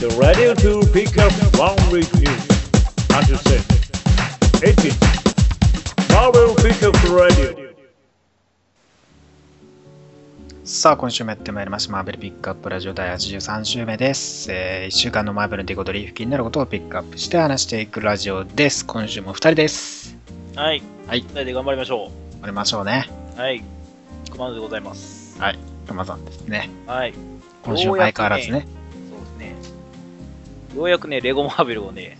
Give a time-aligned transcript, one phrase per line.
[0.00, 2.48] The radio to pick up one week news.
[3.12, 3.60] Understand?
[4.64, 4.96] 18.
[6.08, 7.74] Marvel Pickup Radio.
[10.64, 11.92] さあ、今週もやってまいりました。
[11.92, 14.50] マーベルピックアップラジオ第83週目です。
[14.50, 18.86] え1週間のマーベルの出来事、リーフ気になることをピックアップして話していくラジオです。
[18.86, 20.16] 今週も2人です。
[20.56, 20.82] はい。
[21.08, 23.06] はい二人で頑張りましょ終わりましょうね。
[23.36, 23.38] う。
[23.38, 23.62] はい。
[24.30, 25.38] コマンドでございます。
[25.38, 25.58] はい。
[25.86, 26.70] 熊さんですね。
[26.86, 27.12] はい。
[27.62, 28.66] 今週も相変わらずね。
[29.10, 29.79] そうですね。
[30.76, 32.16] ようやくね、レゴマーベルをね、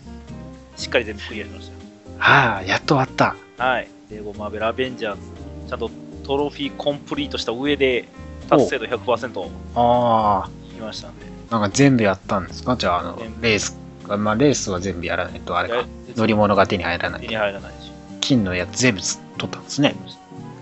[0.77, 1.71] しっかり全部クリアしまし
[2.19, 3.37] はあ、やっと終わった。
[3.57, 3.65] た。
[3.65, 3.89] はい。
[4.11, 5.21] レゴマーベルアベンジャーズ、
[5.69, 5.91] ちゃんと
[6.25, 8.07] トロフィーコンプリートした上で、
[8.49, 11.27] 達成度100%ああ、いきましたんで。
[11.51, 12.77] なんか全部やったんですか？
[12.77, 13.79] じゃあ、あの全、部レース。
[14.09, 15.85] まあ、レースは全部やらないと、あれかや。
[16.17, 17.21] 乗り物が手に入らない。
[17.21, 17.93] 手に入らないし。
[18.21, 19.15] 金のやつ全部取
[19.47, 19.95] ったんですね。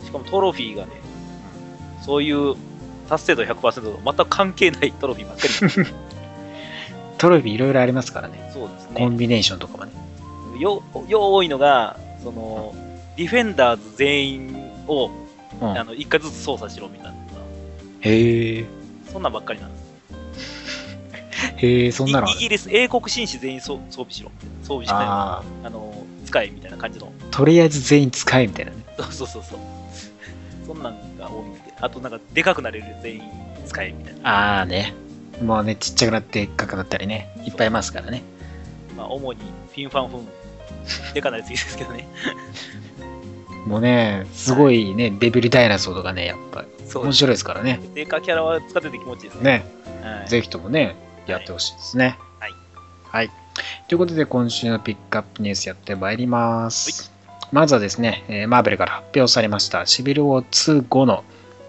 [0.05, 0.93] しかもトロフィーがね、
[2.03, 2.55] そういう
[3.09, 5.95] 達成度100%と全く関係ないトロフィーばっかり。
[7.19, 8.51] トロフィーいろいろありますからね。
[8.53, 8.91] そうですね。
[8.95, 9.93] コンビネーションとかもね。
[10.59, 12.75] よ、よ多いのが、その、
[13.17, 15.11] ディフェンダーズ全員を、
[15.61, 17.19] うんあの、一回ずつ操作しろみたいな。
[18.01, 18.65] へえ。
[19.13, 19.89] そんなんばっかりなんです。
[21.57, 24.31] へえ、そんなのイイギリス、英国紳士全員装装備しろ。
[24.63, 24.99] 装備しない。
[25.07, 25.93] あああ、の、
[26.25, 27.13] 使えみたいな感じの。
[27.31, 28.79] とりあえず全員使えみたいなね。
[28.99, 29.59] そうそうそうそう。
[30.67, 31.61] そんなんが多いんで。
[31.81, 33.23] あとなんか、でかくなれる全員
[33.67, 34.59] 使えみたいな。
[34.59, 34.93] ああね。
[35.43, 37.31] もうね、ちっちゃくなってでっかくなったりね。
[37.45, 38.23] いっぱいいますからね。
[38.97, 40.29] まあ、主にフィンファンフン。
[41.15, 42.09] でかなりすぎですけどね。
[43.67, 46.65] もうね、すごいね、デビルダイナソーとかね、やっぱ
[46.95, 47.13] 面。
[47.13, 47.81] 白いですからね。
[47.95, 49.65] でかキャラは使ってて気持ちいいですね。
[50.03, 50.29] ね、はい。
[50.29, 52.19] ぜひともね、やってほしいですね。
[52.41, 52.53] はい。
[53.11, 53.31] はい。
[53.89, 57.13] ということで、今週のピックアップニュースやってまいります。
[57.53, 61.25] まずはですね、えーマーベルから発表されました、シビルウォー2 5の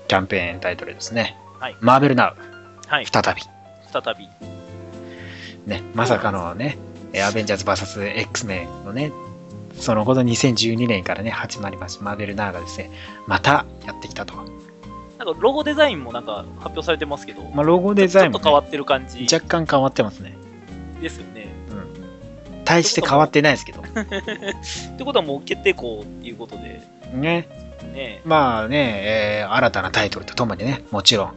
[0.08, 1.38] キャンペーンタイトルですね。
[1.60, 2.36] はいマーベルナウ、
[2.88, 3.06] はい。
[3.06, 3.42] 再び。
[3.92, 4.30] 再び。
[5.66, 6.78] ね、まさかのね、
[7.14, 9.12] えーアベンジャーズ VSX メンのね、
[9.74, 12.92] その後の2012年からね、始まりました、マーベルナウがですね、
[13.28, 14.36] またやってきたと。
[14.36, 20.38] なんか、ロゴデザインもなんか発表されてますけど、まあ、ロゴデザインもね、ちょっと変わってる感じ若干変わってますね。
[21.02, 21.50] ですよね。
[22.70, 23.82] 大して変わってないですけど。
[23.82, 26.82] ってことはもう決定校っていうことで、
[27.14, 27.48] ね。
[27.94, 31.34] ね、まあね、えー新たなタイトルとともにね、もちろん、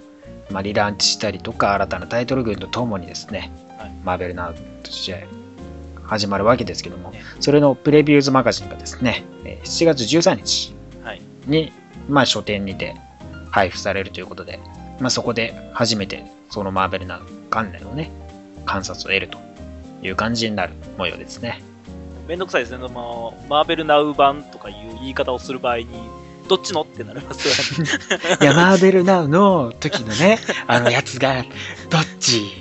[0.52, 5.26] まあ、リランチしたりとか、新たなタイトル群とともにですね、はいマーベルナウとして
[6.04, 11.22] 始まるわけですけども、ねそれのプレビューズマガジンがですね、えー7月13日はい。
[11.46, 11.72] に、
[12.08, 12.96] まあ、書店にて
[13.50, 14.60] 配布されるということで、
[15.00, 18.10] まあ、そこで初めてそのマーベルナウ関連のね、
[18.66, 19.38] 観察を得ると
[20.02, 21.62] いう感じになる模様ですね。
[22.28, 22.78] めんどくさいですね。
[22.78, 22.90] まあ、
[23.48, 25.86] マーベルナウ版とかいう言い方をする場合に、
[26.48, 26.82] どっちの？
[26.82, 27.90] ってなりますよね。
[28.40, 31.44] いや、マーベルナウの時のね、あのやつが、
[31.90, 32.52] どっち、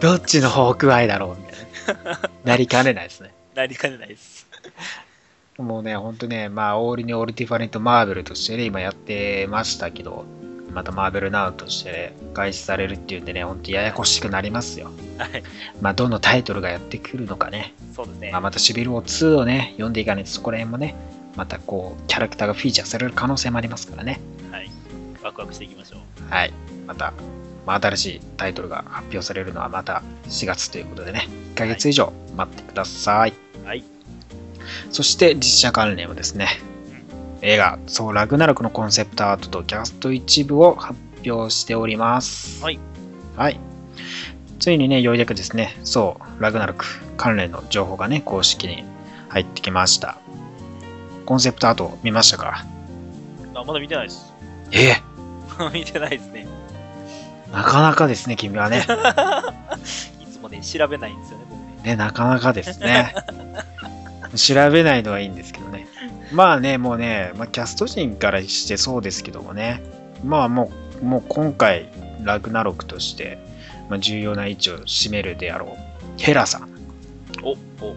[0.00, 2.20] どっちのホークアイだろうみたいな。
[2.44, 3.32] なりかねないですね。
[3.54, 4.46] なりかねないです。
[5.58, 10.26] もうね、ほんとね、まあ、オールにオールディファレントマーベルとしてね、今やってましたけど、
[10.74, 14.90] またマーベルナウとして開始されるっていうんでね、ほんとややこしくなりますよ。
[15.16, 15.42] はい。
[15.80, 17.72] まあ、どのタイトルがやってくるのかね。
[17.94, 18.40] そうですねまあ、。
[18.42, 20.94] またシビルを2をね、読んでいかないと、そこら辺もね、
[21.36, 24.20] またこう、キャラクターがフィーチャーされる可能性もありますからね。
[24.50, 24.70] はい。
[25.22, 26.00] ワクワクしていきましょう。
[26.30, 26.52] はい。
[26.86, 27.12] また、
[27.66, 33.34] まあ、新しいタイトルが発表されるのはまた4月ということでね、1ヶ月以上待ってください。
[33.64, 33.84] はい。
[34.90, 36.48] そして実写関連はですね、
[37.42, 40.98] 映画、そう、ラグナロクのコンセプトアートとキャスト一部を発
[41.28, 42.62] 表しております。
[42.62, 42.78] はい。
[43.36, 43.60] はい。
[44.58, 46.84] ついにね、ようやくですね、そう、ラグナロク
[47.16, 48.84] 関連の情報がね、公式に
[49.28, 50.18] 入ってきました。
[51.26, 52.64] コンセプトアート見ましたか？
[53.54, 54.32] あまだ見てないです。
[54.70, 54.88] え？
[54.90, 54.96] え
[55.72, 56.46] 見てないですね。
[57.52, 58.78] なかなかですね、君はね。
[60.22, 61.90] いつもね、調べないんですよね、僕ね。
[61.90, 63.14] ね、なかなかですね。
[64.36, 65.86] 調べないのはいいんですけどね。
[66.32, 69.82] まあね、もうね、まあ、キャスト陣からしてそうですけどもね、
[70.24, 70.70] まあも
[71.00, 71.88] う、もう今回、
[72.22, 73.38] ラグナロクとして、
[73.88, 76.68] まあ、重要な位置を占めるであろう、ヘラさん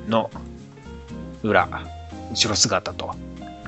[0.08, 0.30] の
[1.42, 1.68] 裏、
[2.31, 3.16] 後ろ姿と、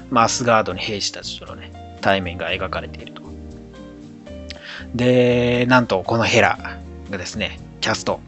[0.09, 3.21] まあ、アスガードに兵士たちとのね、対面が描かれていると。
[4.95, 6.57] で、なんとこのヘラ
[7.09, 8.19] がですね、キャスト、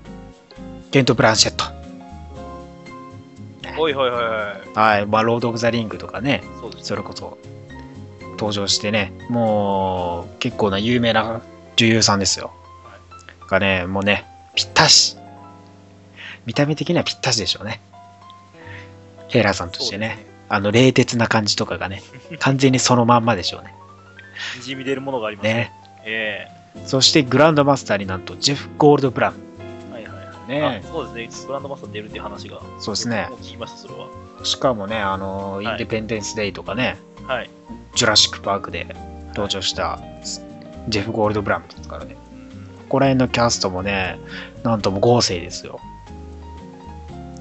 [0.91, 1.65] ケント・ブランシェット。
[3.77, 4.97] おいはいはいはい。
[4.97, 6.71] はい、まあ、ロード・オブ・ザ・リングとかね、そ。
[6.83, 7.37] それこそ
[8.33, 11.41] 登場してね、もう結構な有名な
[11.75, 12.53] 女優さんですよ。
[13.47, 14.25] がね、もうね、
[14.55, 15.17] ぴったし。
[16.45, 17.81] 見た目的にはぴったしでしょうね。
[19.29, 22.01] ヘイラーさんとしてね、そうですあの冷徹な感じとかがね、
[22.39, 23.73] 完全にそのまんまでしょうね。
[24.57, 25.53] にじみ出るものがありますね。
[25.53, 25.71] ね。
[26.05, 26.47] え
[26.85, 29.35] そしてグランドマスターになんとジェフ・ゴールドブラウン。
[29.91, 30.27] えはいはいはい。
[30.67, 30.83] あね。
[30.85, 32.59] そうですね、グランドマスター出るっていう話が。
[32.79, 34.07] そうですね聞きました、それは。
[34.43, 36.97] しかもね、あの、はいインデペンデンス・デイとかね、
[37.27, 37.49] はい。
[37.95, 38.87] ジュラシック・パークで
[39.29, 39.99] 登場した
[40.89, 42.15] ジェフ・ゴールドブラムですからね。
[42.15, 42.23] うん
[42.93, 44.19] ここら辺のキャストもね、
[44.61, 45.79] なんとも豪勢ですよ。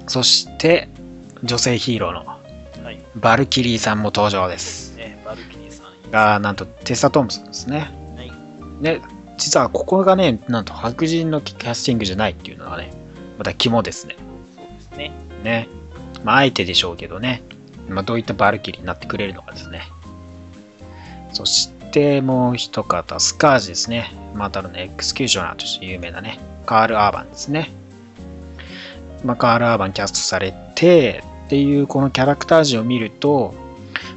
[0.07, 0.89] そして、
[1.43, 2.25] 女性ヒーローの
[2.83, 2.99] はい。
[3.15, 4.95] バルキリーさんも登場です。
[4.95, 6.11] ね、バルキリーさん。
[6.11, 7.91] が、なんとテッサ・トンプソンですね。
[8.15, 8.31] はい。
[8.81, 9.01] で、
[9.37, 12.91] 実はここがね、なんと白人のキャスティングじゃないっていうのがね、
[13.37, 14.15] また肝ですね。
[14.55, 15.11] そうですね。
[15.43, 15.67] ね。
[16.23, 17.43] まあ、あえてでしょうけどね。
[17.89, 19.81] まあ、どういったバルキリーになってくれるのかですね。
[21.33, 24.13] そして、もう一方、スカージですね。
[24.33, 27.69] またの名、エクスキューショナーとして有名なね、カール・アーバンですね。
[29.23, 33.53] まあ、カール・アーバンキャストされて、っていうこのキャラクター陣を見ると、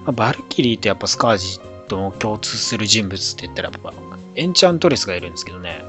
[0.05, 3.93] まあ、バルキリーとやっぱスカージとも共通する人物って言ったらやっぱ、
[4.37, 5.85] エンチャントレスがいるんですけどね。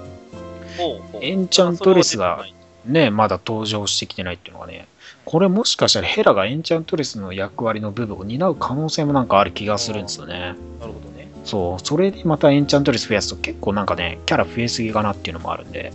[1.22, 2.46] エンチャントレスが
[2.86, 4.90] ね、まだ登場してきてないっていうのがね、
[5.24, 10.34] これもしかしたらヘラがエンチャントレスの役割の部分を担う可能性もなんかある気がするんですよね。
[10.82, 11.30] なるほどね。
[11.46, 15.94] そう、それでまたエンチャントレス増やすと結構なんかね、キャラ増えすぎかなっていうのもあるんで、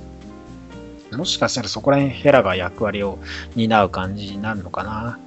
[1.13, 3.19] もしかしたらそこら辺ヘラが役割を
[3.55, 5.19] 担う感じになるのかな。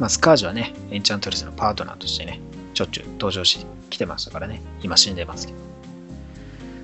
[0.00, 2.40] まあ、スカージはね、エンチャントレスのパートナーとしてね、
[2.74, 5.58] ちょっちゅう登場してきてましたからね、今死んでますけど。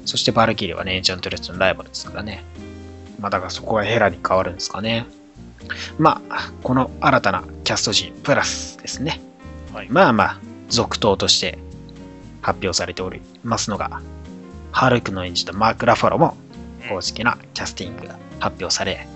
[0.04, 2.44] そしてバルキリーはね、エンチャントレスのライバルですからね。
[3.18, 5.06] まあだからそこはヘラに変わるんですかね。
[5.98, 9.20] まあ、この新たなキャスト陣プラスですね。
[9.72, 9.88] はい。
[9.88, 11.58] まあまあ、続投として
[12.42, 14.02] 発表されておりますのが、
[14.72, 16.36] ハルクの演じたマーク・ラファロも
[16.88, 19.08] 公式なキャスティングが発表され、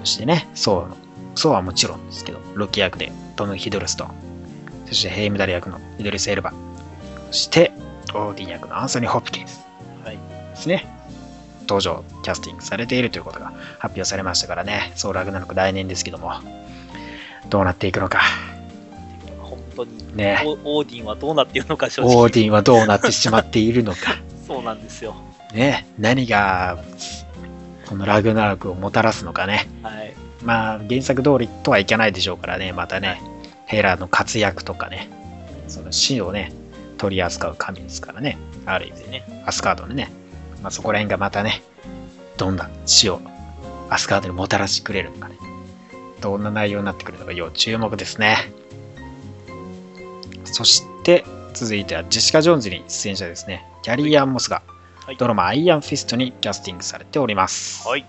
[0.00, 0.96] そしてね、ソーの、
[1.40, 4.10] ソーはもちろんですけど、ロキ役でトム・ヒドルストン、
[4.84, 6.52] そしてヘイムダル役のイドリス・エルバ、
[7.30, 7.72] そして
[8.12, 9.64] オーディン役のアンソニー・ホプキンス
[10.04, 10.18] はい。
[10.18, 10.86] ですね。
[11.62, 16.30] 登場、キャスティングされているということが発表されましたからね、ソーラグナロク来年ですけども、
[17.48, 18.20] どうなっていくのか。
[19.38, 22.16] 本当に、ねオオーディンはどうなっているのか正直。
[22.18, 24.16] オーディンはどうなってしまっているのか。
[24.46, 25.14] そうなんですよ。
[25.54, 26.84] ね、何が
[27.88, 29.66] このラグナロクをもたらすのかね。
[29.82, 30.14] はい。
[30.42, 33.20] まあ原作通りとはいかないでしょうからね、またね、
[33.66, 35.08] ヘラの活躍とかね、
[35.68, 36.52] その死をね、
[36.98, 40.10] 取り扱う神ですからね、ある意味でね、アスカードのね、
[40.62, 41.62] まあ、そこら辺がまたね、
[42.36, 43.20] どんな死を
[43.88, 45.36] アスカードにもたらしてくれるのかね、
[46.20, 48.52] どんな内容になってくるのか要注目ですね。
[50.44, 54.62] そして、続いてはジェシカ・ジョーンズに出演者ですね、キャリー・アン・モスが
[55.10, 57.88] はいドラマアイアン・フィストにキャスティングされております。
[57.88, 58.04] はい。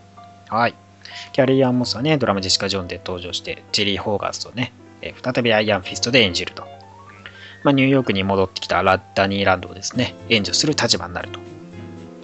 [0.49, 0.75] はい。
[1.33, 6.63] キャリー・アン・モスはね、ドラマジェシカ・ジョーンズで登場して、ジェリー・ホーガースとね、えー再びアイアン・フィストで演じると。
[7.63, 11.39] まあ、ニューヨークに戻ってきたラッダニーランドをですね、援助する立場になると。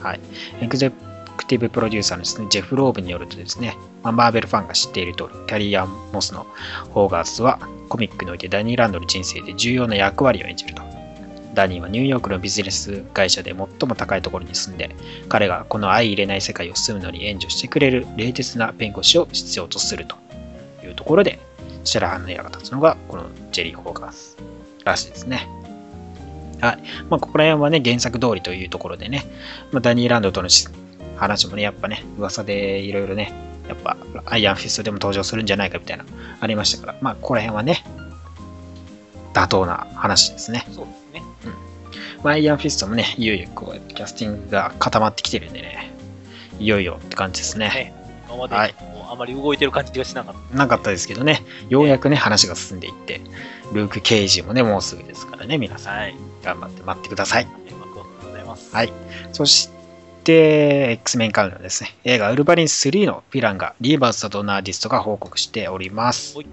[0.02, 0.20] はい。
[0.62, 0.92] エグゼ
[1.38, 6.48] クティブプロデューサーのですね、ジェフ・ローブによるとですね、まあ、マーベルファンが知っている通り、キャリー・アン・モスの
[6.92, 7.60] ホーガースは
[7.90, 10.97] コミックにおいてダニーランドの人生で重要な役割を演じると。
[11.58, 14.96] ダニーはニューヨークのビジネス会社で最も高いところに住んで、
[15.28, 20.16] 彼がこの相入れない世界を住むのに援助してくれる冷徹な弁護士を必要とすると
[20.86, 21.40] いうところで、
[21.84, 24.38] 白羽の矢が立つのがこのジェリー・ホーガース
[24.86, 25.50] らしいですね。
[26.62, 26.78] はい。
[27.10, 29.26] まあ、ここら辺はね、原作通りというところでね、
[29.72, 30.50] まあ、ダニーランドとの
[31.16, 33.34] 話もね、やっぱね、噂でいろいろね、
[33.68, 36.06] やっぱ、アイアンフィストでも登場するんじゃないかみたいな、
[36.40, 37.84] ありましたから、まあ、ここら辺はね、
[39.34, 40.66] 妥当な話ですね。
[42.24, 45.92] まあ、アイアンフィストもね、いよいよこう、キャスティングが固まってきてるんでね、
[46.60, 47.70] いよいよって感じですね。
[47.70, 47.94] ね
[48.28, 50.58] 今まで、はいもうあまり動いてる感じがしなかった。
[50.58, 53.22] なかったですけどね、ようやくね、話が進んでいって、
[53.74, 56.16] ルーク・ケイジもね、もうすぐですからね、皆さん、はい。
[56.44, 57.46] 頑張って待ってください。
[57.46, 58.76] ありがとうございます。
[58.76, 58.92] はい。
[59.32, 59.70] そし
[60.24, 66.48] て、X メン関連のですね、映画ウルヴァリン3のヴィランがリーバースとナーディストが報告しておりますはい。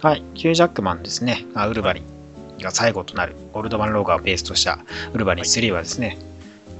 [0.00, 0.22] はい。
[0.34, 2.17] ヒュー・ジャックマンですね、あウルヴァリン
[2.60, 4.78] が最後となるオールドマン・ローガンをベースとした
[5.12, 6.18] ウルヴァリン3はですね、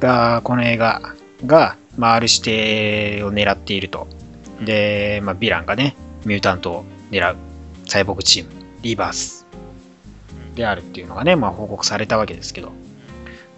[0.01, 1.15] が、この映画
[1.47, 4.07] が、まあ、ある指定を狙っていると。
[4.61, 7.37] で、まあ、ヴィランがね、ミュータントを狙う
[7.87, 8.51] サイボーグチーム、
[8.83, 9.47] リーバース
[10.55, 12.73] であるっていうのがね、まあ、報告されたわけですけど、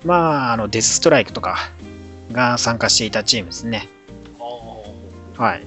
[0.04, 1.56] まあ、あの、デスストライクとか
[2.32, 3.88] が参加していたチームですね。
[5.38, 5.62] あはい。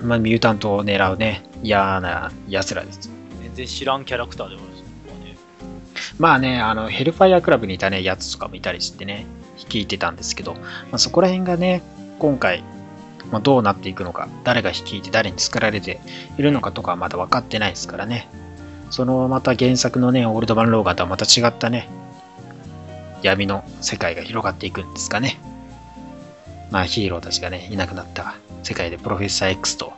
[0.00, 3.10] まあ、ミュータントを狙うね、嫌な奴らです。
[3.10, 4.67] ー全然知らんキャラクターでも。
[6.18, 9.26] まあね、あの、ヘルファイアクラブにいたね、やつとかもいたりしてね、
[9.58, 10.60] 率いてたんですけど、ま
[10.92, 11.82] あ、そこら辺がね、
[12.18, 12.64] 今回、
[13.30, 16.00] まあ、どうなっていくのか、誰が率いて誰に作られて
[16.36, 18.28] いるのかとかはまだ分かってないですからね。
[18.90, 21.88] そのまた原作のね、オールドマンローガーとはまた違ったね、
[23.22, 25.38] 闇の世界が広がっていくんですかね。
[26.70, 29.92] まあヒーローたちがね、いなくなった世界でプロフェッサー X と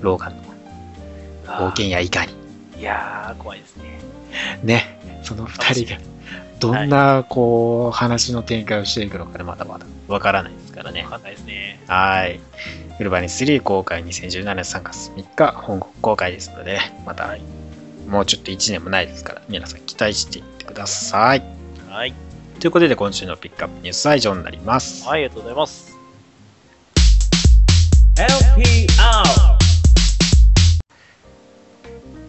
[0.00, 0.42] ローガンの
[1.46, 2.34] 冒険やいかに。
[2.78, 3.98] いやー、怖いですね。
[4.62, 6.00] ね、その二人が
[6.60, 11.10] どんなこう話の展開をしていくのかね、まだまだわからないですからねわ。
[11.10, 11.80] かんないですね。
[11.88, 12.40] はい。
[13.00, 17.36] ウルバニス3公開2017年3月3日、本国公開ですので、また、
[18.08, 21.42] もうちょっと1年もないですから、皆さん期待していってください。
[21.88, 22.14] はい。
[22.60, 25.06] ということで、今週のピックアップニュースは以上になります。
[25.06, 25.92] はい、ありがとうございます。
[28.16, 29.63] LPR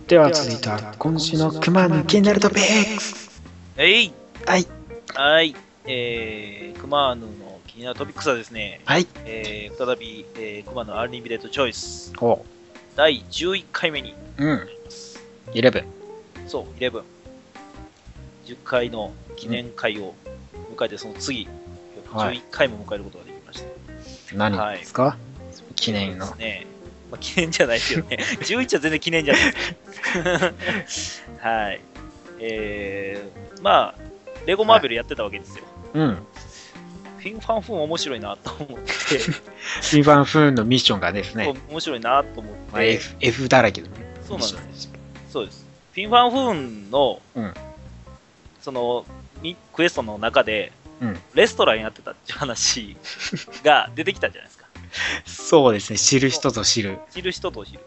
[0.07, 3.41] では続いては、今週のクマの気になるトピックス
[3.75, 4.13] えい
[4.45, 4.67] はい。
[5.15, 5.55] はい。
[5.85, 7.27] えー、クマの
[7.65, 9.07] 気になるトピックスはですね、はい。
[9.25, 12.45] えー、再び、えー、クマのアンリミテッドチョイス、お
[12.95, 14.57] 第11回目にうん。
[14.59, 15.19] なります。
[15.53, 15.83] 11。
[16.47, 17.01] そう、11。
[18.45, 20.13] 10回の記念回を
[20.75, 21.47] 迎えて、その次、
[22.11, 23.63] はい11回も迎えることができまし
[24.29, 24.35] た。
[24.35, 25.17] 何ですか、
[25.75, 26.67] 記念のね。
[27.15, 28.17] まあ、記念じゃないですけどね。
[28.43, 29.43] 11は全然記念じゃない。
[31.39, 31.81] はい。
[32.39, 34.01] えー、まあ、
[34.45, 35.63] レゴマーベルやってたわけですよ。
[35.93, 36.15] うん。
[37.19, 38.83] フィンファンフーン面白いなと思って、
[39.17, 43.93] フィンファンフーンのミッションがですね、面白いなと思っまあ、て、F, F だらけのね
[44.27, 44.91] そうなんです
[45.31, 45.65] そうです。
[45.93, 47.53] フィンファンフーンの、うん
[48.61, 49.05] その、
[49.41, 52.95] ミクエストの中で、うんレストランやってたっていう話
[53.63, 54.64] が出てきたじゃないですか。
[55.25, 56.99] そうですね、知る人ぞ知る。
[57.11, 57.79] 知る人と知る。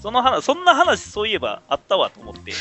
[0.00, 2.52] その話、そんな話そういえばあったわと思って、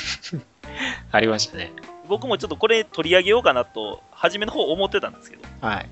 [1.11, 1.71] ありましたね。
[2.07, 5.89] 僕もちょっとこれ取り上げようかなと、初めの方思ってたんですけど、はい。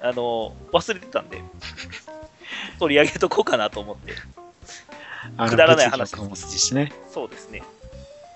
[0.00, 1.42] あの、忘れてたんで、
[2.78, 4.14] 取り上げとこうかなと思って、
[5.36, 6.92] あのくだらない話物理学ですしね。
[7.10, 7.62] そうですね。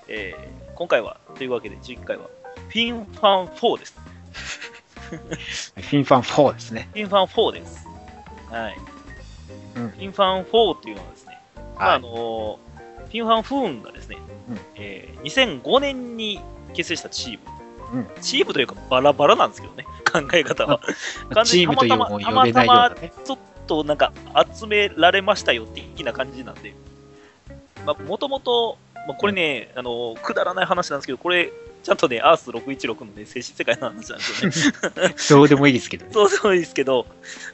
[0.09, 2.25] えー今回は、というわけで11回は、
[2.69, 3.95] フィンファン4です。
[5.09, 6.91] フィンファン4ですね。
[6.93, 7.89] フィンファン4です。
[8.51, 8.77] はい。
[9.77, 12.01] うんフィンファン4っていうのはですね、まあ、あはい。
[12.03, 12.57] のー
[13.07, 14.17] フィンファンフーンがですね、
[14.51, 16.41] うんえー2005年に
[16.75, 18.01] 結成したチーム。
[18.01, 20.81] うんチームというかバラバラなんですけどね、 考え方は。
[21.33, 23.13] 完チームというたまもう呼べないようなね。
[23.25, 24.13] ちょっとなんか
[24.55, 26.75] 集められましたよ的な感じなんで、
[27.85, 31.53] まあ、もともと、まあ、これね、あの、くだらない話なんですけど、これ、
[31.87, 35.15] ちゃんとね、アース616のね、静止世界の話なんですよね。
[35.31, 36.13] どうでもいいですけどね。
[36.13, 37.07] そうそうですけど、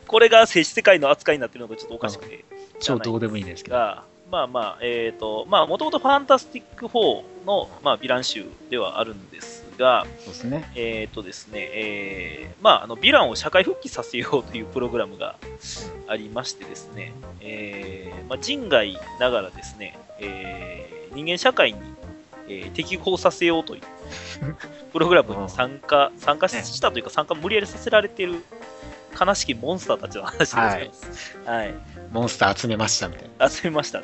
[0.07, 2.43] これが静止世界の扱いになってるのがちょっとおかしくて。
[2.81, 3.77] 超どうでもいいですけど。
[3.77, 10.73] が、まあまあ、えっ、と、まあ、もともとファンタスティック4の、まあ、ヴィラン集ではあるんですが、そうですね。
[10.77, 15.37] えっ、とですね、えーまあ、あの、ヴィランを社会復帰させようというプログラムが
[16.09, 17.13] ありましてですね、
[17.43, 21.79] えーまあ、人外ながらですね、えー人間社会に、
[22.49, 23.83] えー適合させようという
[24.93, 28.43] プログラムに参加、参加したというか、参加無理やりさせられている
[29.19, 31.39] 悲しきモンスターたちの話でございます。
[31.45, 31.75] はい
[32.13, 33.49] モンスター集めましたみたいな。
[33.49, 34.01] 集めました。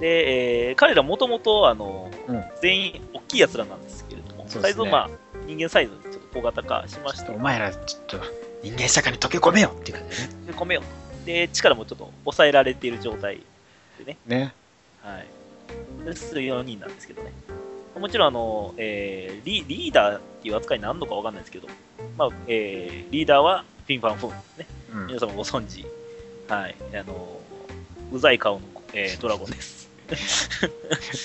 [0.00, 5.10] で、えー彼らもともと、あの、うん全員大きいやつらなんですけれども、ねサイズをまあ、
[5.46, 8.18] 人間サイズにちょっと小型化しまして、お前らちょっと
[8.62, 10.30] 人間社会に溶け込めよっていう感じでね。
[10.46, 11.26] で込めよう。
[11.26, 13.40] で、力もちょっと抑えられている状態
[13.98, 14.54] でね、ね。
[15.02, 15.26] はい。
[16.04, 17.32] です4人なんですけどね。
[17.98, 21.68] もちろん、あの、えーリ、リーダーっていう扱いになるのかわかんないですけど、
[22.16, 24.66] まあ、えーリーダーはフィンファンフーンですね。
[24.94, 25.84] うん皆様ご存知、
[26.48, 27.38] はい、あの、
[28.12, 28.60] うざい顔の、
[28.92, 29.88] えードラゴンです。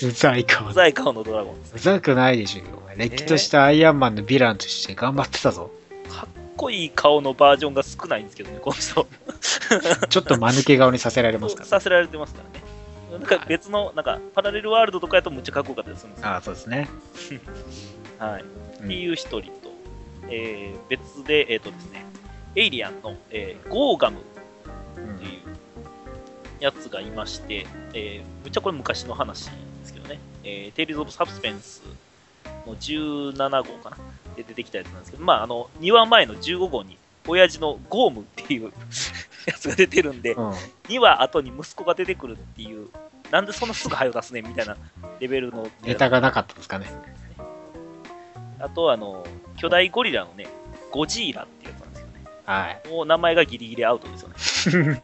[0.06, 0.72] うざい顔う。
[0.72, 1.76] ざい顔のドラゴンです。
[1.76, 2.78] うざくないでしょ。
[2.78, 5.70] お前、れっきとしたアイアンマンのヴィランとして頑張ってたぞ。
[6.08, 9.06] かっこいい顔のバージョンが少ないんですけどね、この人。
[10.08, 12.64] ちょっと間抜け顔にさせられますから、させられてますからね。
[13.10, 16.28] なんか別の、なんかパラレルワールドとかやとむっちゃかっこよかったりするんですよ。
[16.28, 16.88] ああ、そうですね。
[18.18, 18.42] はい。
[18.42, 19.72] うんっていう一人と、
[20.28, 22.04] えー別で、えっ、とですね、
[22.54, 25.40] エイリアンの、えーゴーガムっていう
[26.60, 29.52] やつがいまして、えー、むっちゃこれ昔の話で
[29.84, 31.82] すけどね、えー、テイルズ・オブ・サブスペンス
[32.66, 33.96] の17号かな？
[34.36, 36.96] で出てきたやつなんですけど、まあ、あの、2話前の15号に、
[37.28, 38.72] 親父のゴームっていう
[39.46, 40.50] やつが出てるんで、うん。
[40.88, 42.88] 2話後に息子が出てくるっていう、
[43.30, 44.76] なんでそんなすぐ早出すねんみたいな
[45.20, 45.68] レベルの。
[45.82, 46.90] ネタがなかったですかね。
[48.58, 49.24] あと、あの、
[49.56, 50.48] 巨大ゴリラのね、
[50.90, 52.24] ゴジーラっていうやつなんですよね。
[52.44, 52.88] はい。
[52.88, 55.02] もう名前がギリギリアウトですよね。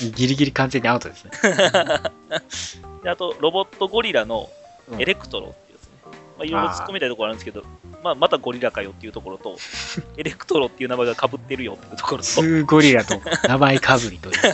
[0.14, 1.30] ギリギリ完全にアウトですね。
[3.02, 4.48] であと、ロボットゴリラの
[4.88, 5.54] うんエレクトロ。
[6.36, 7.64] まあ、いろいろ突っ込みたいところあるんですけど、
[8.02, 9.56] まあ、またゴリラかよっていうところと、
[10.16, 14.34] エレクトロっていう名前が被ってるよっていうところと、スーゴリラと名前かぶりという。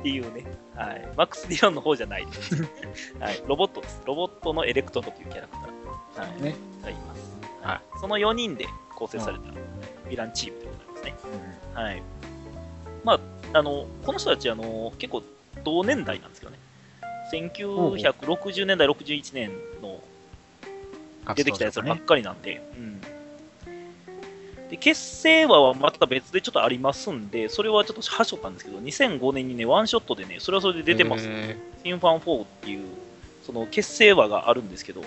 [0.00, 0.44] っていうね、
[0.76, 1.08] はい。
[1.16, 2.54] マックス・ディロンの方じゃないです。
[3.18, 3.42] はい。
[3.46, 4.02] ロボットです。
[4.06, 5.52] ロボットのエレクトロというキャラク
[6.14, 7.20] ター、はいねがいます。
[7.62, 11.36] はその4人で構成されたヴィランチームでございますね。
[11.74, 12.02] はい。
[13.04, 15.22] まあ、あの、この人たち、あの、結構
[15.64, 16.58] 同年代なんですけどね。
[17.32, 19.50] 1960年代、61年
[19.82, 20.00] の
[21.34, 23.00] 出てきたやつばっかりなんで、うん。
[24.68, 31.26] で、結成話はまた別でちょっとありますんで、それはちょっとはしょったんですけど、2005年にね、ワンショットでね、それはそれで出てます。
[31.26, 32.84] へフィンファン4っていう、
[33.44, 35.04] その結成話があるんですけど、ー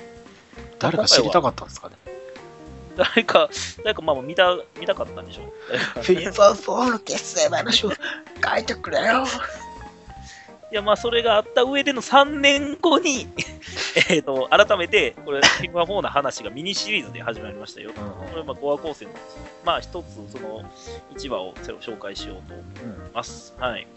[0.79, 1.95] 誰か知りたかったんですかね？
[2.95, 3.49] 誰か、
[3.83, 5.53] 誰かまあ見た、見たかったんでしょう。
[6.03, 9.25] フィンファン4の結成話を書いてくれよ。
[10.71, 13.27] いや、まあ、それがあった上での3年後に、
[14.09, 17.91] えっと、改めて、これ、フィンファン4の話がミニシリーズで始まりましたよ。
[17.93, 19.41] これ、まあ、5話構成なんですよ。
[19.65, 20.63] まあ、一つ、その、
[21.15, 23.55] 1話を紹介しようと思います。
[23.57, 23.87] はい。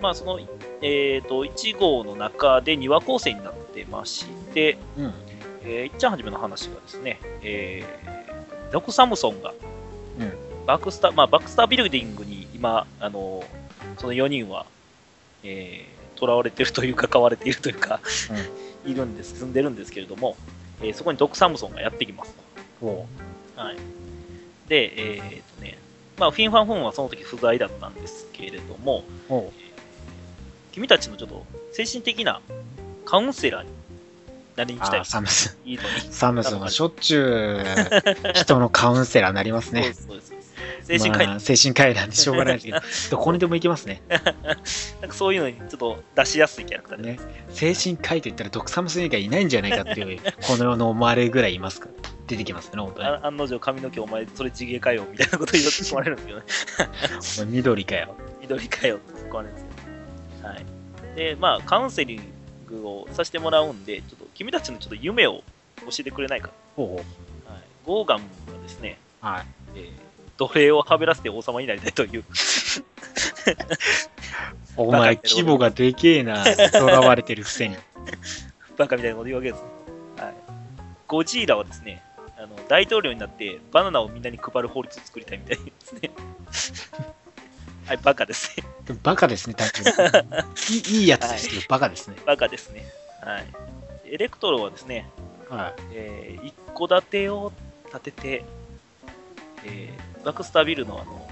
[0.00, 0.38] まあ、その、
[0.82, 5.04] えっ、と、1号の中で2話構成になってまして、うん。
[5.06, 5.14] うん。
[5.64, 9.52] えー、いっちゃんはじめの話がですね、えー、ドク・サムソンが、
[10.20, 13.44] うんバックスター、まあ、バックスタービルディングに今、あの、
[13.98, 14.64] その4人は、
[15.42, 18.00] えー、囚われてるというか、飼われているというか、
[18.84, 20.36] いるんです、住んでるんですけれども、
[20.82, 22.34] えーそこにドク・サムソンがやってきます
[22.82, 23.60] おと。
[23.60, 23.76] はい。
[24.68, 25.78] で、えーっとね、
[26.18, 29.52] まあ、フィンファン・フォンはその時不在だったんですけれども、おう
[30.72, 32.40] 君たちのちょっと精神的な
[33.04, 33.68] カウンセラーに
[34.56, 35.68] なりに来たいあーサムスン。
[35.68, 35.88] いいのに。
[36.12, 37.64] サムスンはしょっちゅう
[38.34, 39.94] 人のカウンセラーになりますねそうで。
[39.94, 40.43] す、そうです。
[40.84, 42.80] 精神科医、まあ精神科医なんでしょうがないですけど、
[43.18, 44.02] どこにでも行けますね。
[44.08, 44.34] なんか
[45.12, 47.18] そういうのにちょっと出しやすいキャラクターで、ね
[47.50, 53.08] 精神科医と言ったらドクサムスン以外いないんじゃないかっていう、 この世の思われるぐらいいますから、出てきますね、本当に。
[53.08, 55.62] あ案の定髪の毛お前それ地毛かよみたいなこと言
[55.94, 56.94] われるんですけどね。
[57.38, 58.16] お前緑かよ。
[58.40, 60.48] 緑かよって突っ込まれるんですけど。
[60.48, 60.64] はい。
[61.16, 62.22] で、まあカウンセリン
[62.66, 65.42] グをさせてもらうんで、ちょっと君たちのちょっと夢を
[65.82, 66.50] 教えてくれないか。
[66.76, 67.04] ほうほはい。
[67.84, 69.46] ゴーガムがですね、うはい。
[69.76, 70.03] えー
[70.36, 72.24] 奴隷をはべらせて王様になりたいという。
[74.76, 77.76] お前、規模がでけえな、 囚われてるくせに。
[78.76, 79.62] バカみたいなこと言うわけです。
[80.22, 80.34] はい。
[81.06, 82.02] ゴジーラはですね、
[82.36, 86.10] あの大統領になってバナナをみんなに配る法律を作りたいみたいですね。
[87.86, 88.64] はい、バカですね。
[89.02, 89.92] バカですね、単純に。
[90.70, 92.16] いいいいやつですけど、バカですね。
[92.24, 92.84] バカですね。
[93.20, 93.46] はい。
[94.06, 95.08] エレクトロはですね、
[95.48, 97.52] はえー一戸建てを
[97.92, 98.44] 建てて、
[99.64, 101.28] えーバックスタービルのあの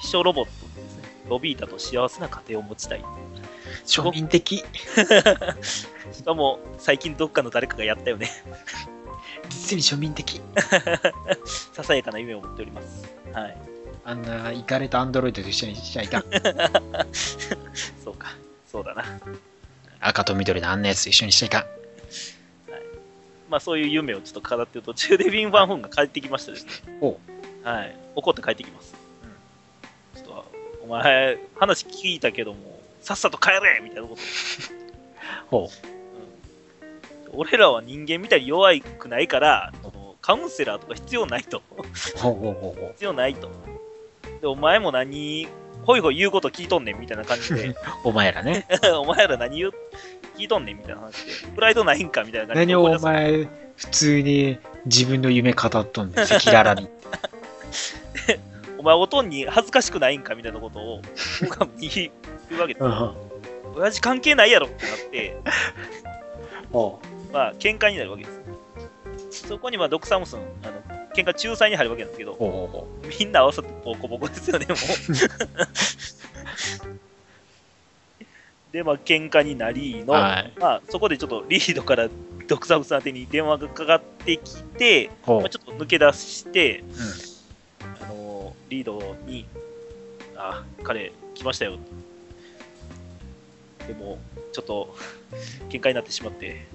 [0.00, 3.00] 秘書ロボットでですね、ロビータと幸せな家庭を持ちたい。
[3.00, 3.02] い。
[3.86, 4.64] 庶民的。
[6.12, 8.30] しかも、最近どっかの誰かがやったよね。
[9.50, 10.40] 実に庶民的。
[11.72, 13.12] ささやかな夢を持っております。
[13.32, 13.56] はい。
[14.04, 16.24] あんな、イカれたアンドロイドと一緒にしちゃいかん。
[18.02, 18.34] そうか。
[18.70, 19.04] そうだな。
[20.00, 21.66] 赤と緑のあんなやつと一緒にしちゃいかん。
[23.50, 26.72] まあそういう夢をちょっと語ってる途中でビン・ファン・フンが帰ってきましたですね。
[27.62, 27.96] はい。
[28.14, 28.94] 怒って帰ってきます。
[30.14, 30.44] ちょっと、
[30.82, 34.20] お前、話聞いたけども、さっさと帰れみたいなこと。
[35.50, 36.00] ほうん
[37.32, 41.62] 俺らは人間みたいに弱くないから、そのカウンセラーとか必要ないと。
[41.76, 42.18] う。
[42.18, 43.50] ほうほうほうほ必要ないと。
[44.40, 45.46] で、お前も何、
[45.84, 47.76] ほいほい言うこと聞いとんねんみたいな感じで、う。
[48.04, 48.66] お前らね。
[49.00, 49.72] お前ら何言う
[50.36, 56.99] 聞いとんねんみたいな話で、プライドないんかみたいな感じで何をお前、普通に自分の夢語っとんねん、赤裸々に。
[58.78, 61.02] お前、おとんに恥ずかしくないんかみたいなことを、
[61.42, 62.10] 僕は言
[62.50, 63.14] うわけですよ。
[63.74, 65.36] 親父関係ないやろってなって、
[66.72, 67.00] ほ
[67.32, 68.30] まあ、喧嘩になるわけで
[69.30, 69.48] す。
[69.48, 70.82] そこに、まあ、ドクサムスン、あの、
[71.14, 74.76] 喧嘩仲裁に入るわけなんですけどう、ほうほうほみんな合わさってボコボコですよね、もう。
[78.72, 82.08] で、まあ、喧嘩になりの、はいまあ、そこでちょっとリードから
[82.46, 87.29] ドクサムスン宛てに電話がかかってきて、まあ、ちょっと抜け出して、うん
[88.70, 89.44] リードに、
[90.36, 91.76] あ、彼、来ましたよ。
[93.86, 94.18] でも、
[94.52, 94.96] ちょっと、
[95.68, 96.66] 喧嘩になってしまって、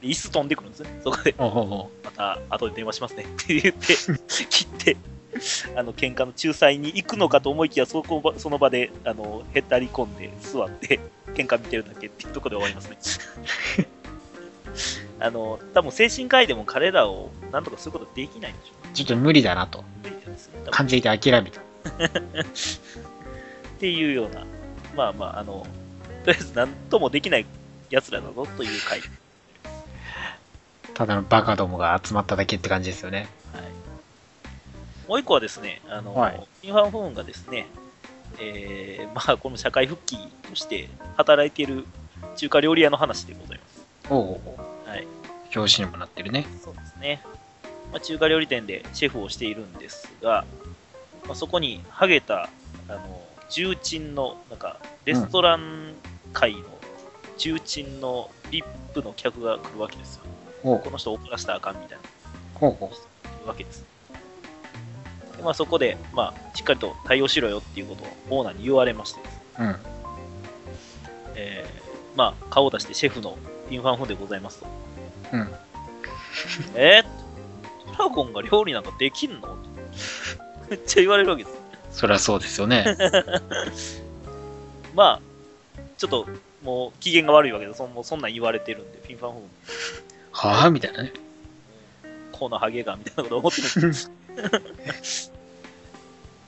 [0.00, 1.34] で椅子飛んでくるんですね、そこで。
[1.36, 3.94] また後で電話しますねって言って、
[4.48, 4.96] 切って、
[5.76, 11.00] あの喧嘩の仲裁に行くのかと思いきや、そこばその場であのへったり込んで座って、
[11.34, 13.18] 喧嘩見てるだけっていうところで終わります
[13.76, 13.88] ね。
[15.20, 18.94] あの多分精神科医でも彼らをなんとかすることできないんでしょうねう。
[18.94, 19.84] ちょっと無理だなと。
[20.02, 20.13] 無理
[20.64, 21.60] ですね多分感諦めた。
[23.76, 24.46] っていうような、
[24.96, 25.66] まあまあ、あの、
[26.24, 27.46] とりあえず何ともできない
[27.90, 29.00] 奴らだぞという回。
[30.94, 33.28] ただのバカどもが集まっただけって感じですよね。
[33.52, 33.62] はい、
[35.08, 37.66] もう一個はですね、あの、はいインファンフォンがですね、
[38.40, 40.16] えーまあ、この社会復帰
[40.48, 41.84] として働いている
[42.36, 43.86] 中華料理屋の話でございます。
[44.08, 44.88] ほうほうほう。
[44.88, 45.06] はい。
[45.54, 46.46] 表紙にもなってるね。
[46.62, 47.22] そうですね。
[47.94, 50.44] まあ、中華料理店でシェフをしているんですが、
[51.26, 52.50] まあ、そこにハゲた
[52.88, 55.94] あの重鎮の、なんか、レストラン
[56.32, 56.62] 界の
[57.38, 60.24] 重鎮の VIP の客が来るわけですよ。
[60.62, 62.04] ほこの人を怒らせたらあかんみたいな。
[62.54, 62.90] ほうほい
[63.44, 63.84] うわけです。
[65.36, 68.04] でまあ、そこで、まあ、しっかりと対応しろよっていうこと
[68.34, 69.20] をオーナーに言われまして
[69.60, 69.62] う。
[69.62, 69.76] うん。
[71.36, 73.36] えーまあ、顔を出してシェフの
[73.68, 74.66] ピンファンフンでございますと。
[75.32, 75.48] うん。
[76.74, 77.23] えー、ド
[77.98, 79.56] ラゴンが料理なんかできんの？
[80.70, 81.56] めっちゃ言われるわけです。
[81.90, 82.96] そりゃそうですよね。
[84.94, 86.26] まあ、ちょっと
[86.62, 89.42] もう機嫌が悪いわけで、そもうそんなん言われてるんで、ピンファンフン、
[90.32, 91.12] はあみたいなね。
[92.32, 94.10] このハゲがみたいなこと思ってるんです。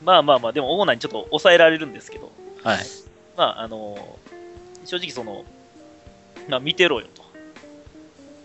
[0.02, 2.32] まあまあまあ、でもオーナーにちょっと抑えられるんですけど、
[2.62, 2.78] はい。
[3.36, 4.18] まあ、あの
[4.84, 5.44] 正直その、
[6.48, 7.24] まあ、見てろよと。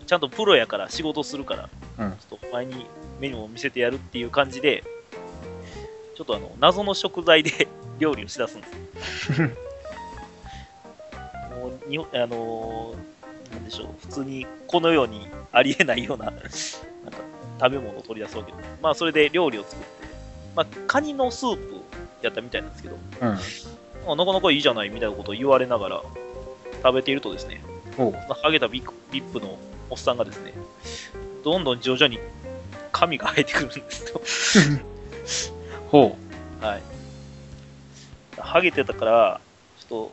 [0.06, 2.86] ちゃんとプロやから仕事するから、うんちょっとお前に
[3.20, 4.82] メニューを見せてやるっていう感じで、
[6.16, 9.32] ちょっとあの、謎の食材で 料理をしだすんです。
[11.50, 12.94] もうにあの
[13.52, 16.48] なんでしょう、普通にこの世にありえないような、なんか
[17.60, 18.58] 食べ物を取り出すわけで。
[18.80, 19.86] まあ、それで料理を作って、
[20.56, 21.82] まあ、カニのスープ
[22.22, 23.38] やったみたいなんですけど、うん。
[24.12, 26.02] あなかなかいいじゃないみたいなことを言われながら
[26.82, 27.62] 食べているとですね、
[28.42, 29.58] ハゲたビッグビップの
[29.90, 30.52] おっさんがですね、
[31.42, 32.18] どんどん徐々に
[32.92, 35.52] 髪が生えてくるんですよ。
[35.90, 36.16] ほ
[36.60, 36.82] はい。
[38.38, 39.40] ハゲてたから、
[39.78, 40.12] ちょっと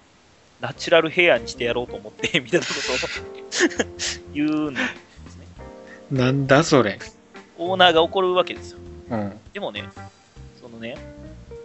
[0.62, 3.88] ナチュラルヘアにしてやろうと思って、みたいなことを
[4.34, 4.80] 言うんで
[5.30, 5.48] すね。
[6.12, 6.16] う。
[6.16, 7.00] なんだそれ。
[7.58, 8.80] オーナーが怒るわけですよ。
[9.12, 9.40] うん。
[9.54, 9.90] でもね、
[10.60, 10.98] そのね、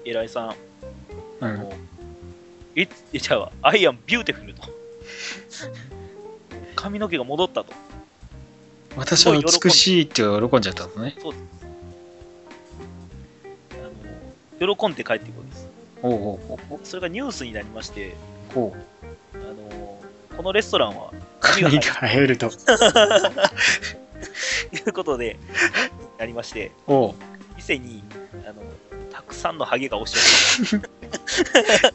[0.05, 0.55] 偉いさん、う
[1.41, 1.73] あのん。、
[2.77, 4.63] え、え、ちゃうわ、I am beautiful と。
[6.77, 7.73] 髪の毛が戻ったと。
[8.97, 11.17] 私は美しいって喜んじゃったのね。
[11.21, 11.45] そうです。
[14.61, 15.69] あの、喜んで帰ってくるんです。
[16.03, 16.39] ほ
[16.71, 18.15] うそれがニュースになりまして。
[18.51, 18.75] あの、
[20.37, 22.47] このレストランは髪が生生えると。
[22.47, 22.51] い
[24.87, 25.37] うことで、
[26.19, 27.15] なりまして、ほ
[27.57, 28.03] 店に、
[28.47, 28.63] あの、
[29.13, 30.17] たくさんのハゲが押し
[30.63, 30.81] 寄せ。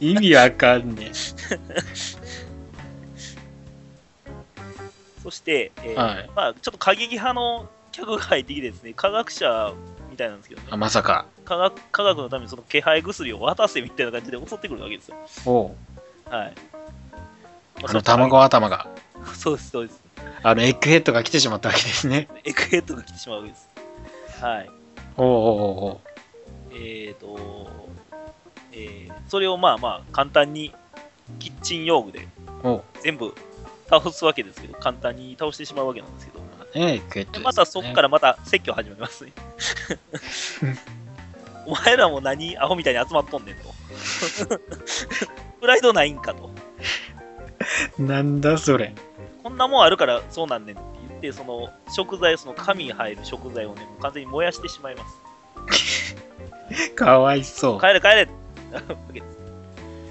[0.00, 1.12] 意味わかんね
[5.22, 9.72] そして、えーはいまあ、ちょっと過激派の客が入ってきてですね、科学者
[10.10, 11.26] みたいなんですけどねまさか。
[11.44, 15.16] 科学科学のためにその気配薬を渡せみたいな感じで襲ってくるわけですよ。
[15.44, 15.74] ほ
[16.26, 16.48] はい。
[16.48, 16.54] う。
[17.88, 18.88] あの卵頭が。
[19.34, 20.00] そうです、そうです。
[20.42, 22.28] あのエッグヘッドが来てしまったわけですね。
[22.44, 23.68] エッグヘッドが来てしまうわけです。
[24.40, 24.70] はい。
[25.16, 26.00] ほうほうほ
[26.72, 27.68] えーと、
[28.72, 30.74] えーそれをまあまあ簡単に
[31.38, 32.26] キッチン用具で
[33.00, 33.34] 全部
[33.90, 36.78] 倒すわけですけど、簡単に倒してしまうわけなんですけど、う。
[36.78, 37.32] ねエッグヘッドです、ね。
[37.32, 39.32] でまたそこからまた説教始めますね。
[41.66, 43.74] お前らも何アホみたいに集まっとんねんと。
[45.60, 46.50] プライドないんかと。
[47.98, 48.94] なんだそれ。
[49.42, 55.20] こんなもんあるからそうなんねんって言って、その食材、その紙に入る食材をね、完全に燃やしてしまいます。
[56.94, 57.80] かわいそう。
[57.80, 58.28] 帰れ帰れ
[58.72, 58.80] わ
[59.12, 59.38] けです。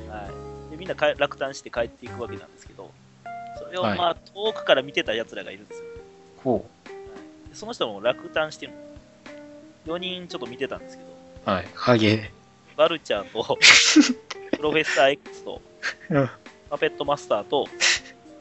[0.09, 0.27] は
[0.67, 0.71] い。
[0.71, 2.89] で、みんなか落胆して帰っていくわけなんですけど、そ
[3.71, 5.85] れをはいまあ遠くから見てた奴らがいるんですよ。
[6.43, 6.69] ほ
[7.49, 8.73] でその人も落胆してる。
[9.85, 11.09] 4人ちょっと見てたんですけど、
[11.47, 11.49] う。
[11.49, 11.67] はい。
[11.73, 12.31] ハゲ。
[12.77, 13.57] バルチャーと、
[14.55, 15.61] プロフェッサー X と、
[16.09, 16.29] うん
[16.69, 17.67] パペットマスターと、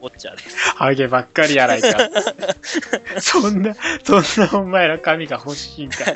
[0.01, 0.55] ウォッチャーです。
[0.75, 1.89] ハゲばっかりやないか。
[3.19, 6.05] そんな、そんなお前ら髪が欲しいんか。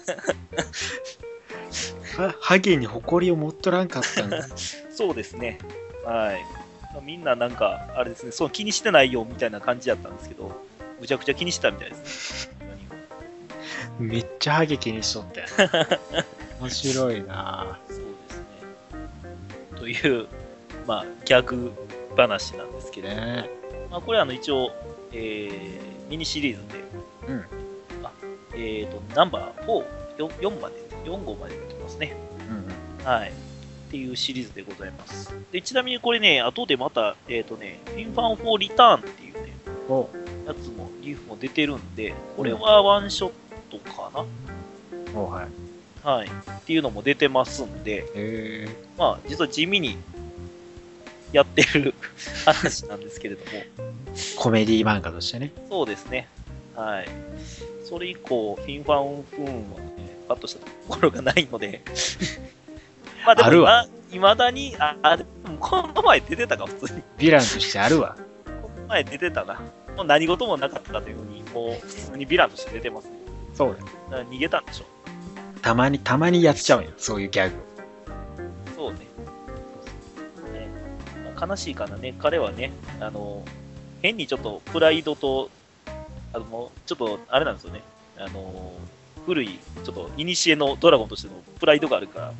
[2.17, 4.47] はハゲに誇りを持っとらんかったんだ。
[4.91, 5.57] そうですね。
[6.05, 6.62] はい。
[6.93, 10.51] まあみんななんか、あれですね、そう気にしてないよみたいな感じだったんですけど、
[10.99, 12.63] むちゃくちゃ気にしてたみたいですね。
[13.99, 15.47] めっちゃハゲ気にしとったよ。
[16.61, 18.03] 面白いなそうで
[18.33, 18.45] すね。
[19.77, 20.27] という、
[20.87, 21.71] まあ、ギャグ
[22.15, 23.49] 話なんですけれども、ね
[23.91, 24.71] まあ、これはあの一応、
[25.11, 26.83] えーミニシリーズで、
[27.27, 27.45] うん
[28.03, 28.11] あ
[28.53, 29.85] えっ、と、ナンバー4、
[30.17, 30.75] 4, 4まで、
[31.05, 32.15] 4号まで出てますね。
[33.01, 33.33] うんはい。
[33.93, 35.31] っていうシリーズでございます。
[35.51, 39.53] で、ちなみにこれね、後でまた、えっ、とね、フィンファン4リターンっていうね、
[39.87, 40.09] お
[40.47, 43.31] やつも、リーフも出てるんで、これはワンショッ
[43.69, 44.25] トか
[45.13, 45.47] おはい。
[46.03, 46.27] なはい。
[46.27, 49.95] っていうのも出てますんで、へまあ、実は地味に
[51.31, 51.93] やってる
[52.45, 55.51] 話なんですけれども、ーコメディ漫画としてね。
[55.69, 56.27] そうですね。
[56.75, 57.07] はい。
[57.87, 61.83] それ以降、フィンファンフーンはね、パッとしたところがないので、
[63.25, 67.01] まあでもあるわ今、いまだに、あ、あでもこの前出てたか、普通に。
[67.17, 68.15] ヴィランとしてあるわ。
[68.45, 69.59] この前出てたな。
[69.95, 73.11] もう何事もなかったというふうに、もう普通にヴィランとして出てますね。
[73.53, 73.75] そう
[74.09, 74.25] だよ。
[74.25, 74.85] だ逃げたんでしょ
[75.61, 76.91] たまに、たまにやっちゃうんよ。
[76.97, 77.55] そういうギャグ。
[78.75, 79.13] そうね。
[81.39, 83.43] 悲しいかなね、彼はね、あの、
[84.01, 85.49] 変にちょっとプライドと、
[86.33, 87.81] あの、もうちょっと、あれなんですよね、
[88.17, 88.73] あの、
[89.25, 92.33] 古い、ちょっと、古のドラゴンとしてのプライドがあるから、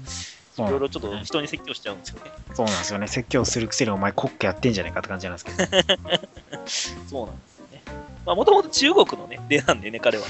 [0.58, 2.32] いろいろちょっと人に説教しちゃうんですよね。
[2.54, 3.08] そうなんですよね。
[3.08, 5.58] 説教するくせにお前国家やってんじゃないかって感じなんですけど。
[7.10, 7.82] そうなんですよね。
[8.26, 10.26] まあ、もともと中国のね、出なんでね、彼は。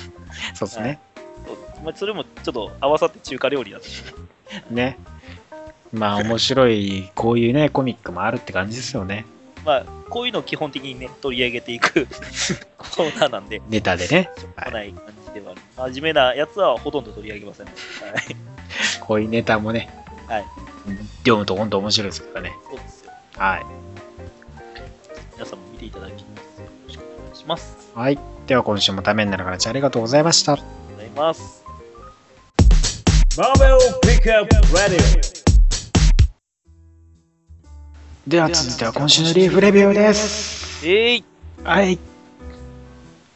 [0.53, 0.99] そうですね。
[1.83, 4.03] まあ、それもちょっと合わさって中華料理だったし。
[4.69, 4.97] ね。
[5.91, 9.25] まあ面白い、こういうね、コミックもあるって感じですよね。
[9.65, 12.07] まあ、こういうのを基本的にね、取り上げていく
[12.77, 14.29] コーナーなんで、ネタでね。
[14.38, 15.91] しょうがない感じではある。
[15.93, 17.75] 真面目なやつはほとんど取り上げません、はい。
[19.01, 19.89] こういうネタもね、
[20.27, 20.45] はい。
[21.19, 22.53] 読むと本当面白いですからね。
[22.69, 23.12] そうですよ。
[23.38, 23.65] はい。
[25.33, 26.62] 皆さんも見ていただきます。
[26.62, 27.91] よろしくお願いします。
[27.95, 28.19] はい。
[28.47, 30.53] では今週もためになる話ありがとうございました。
[30.53, 31.63] ありがとうございます。
[33.36, 35.43] Marvel Pickup Radio.
[38.27, 40.88] では続いては今週のリーフレビューです。
[40.88, 41.23] えい、
[41.63, 41.99] はい。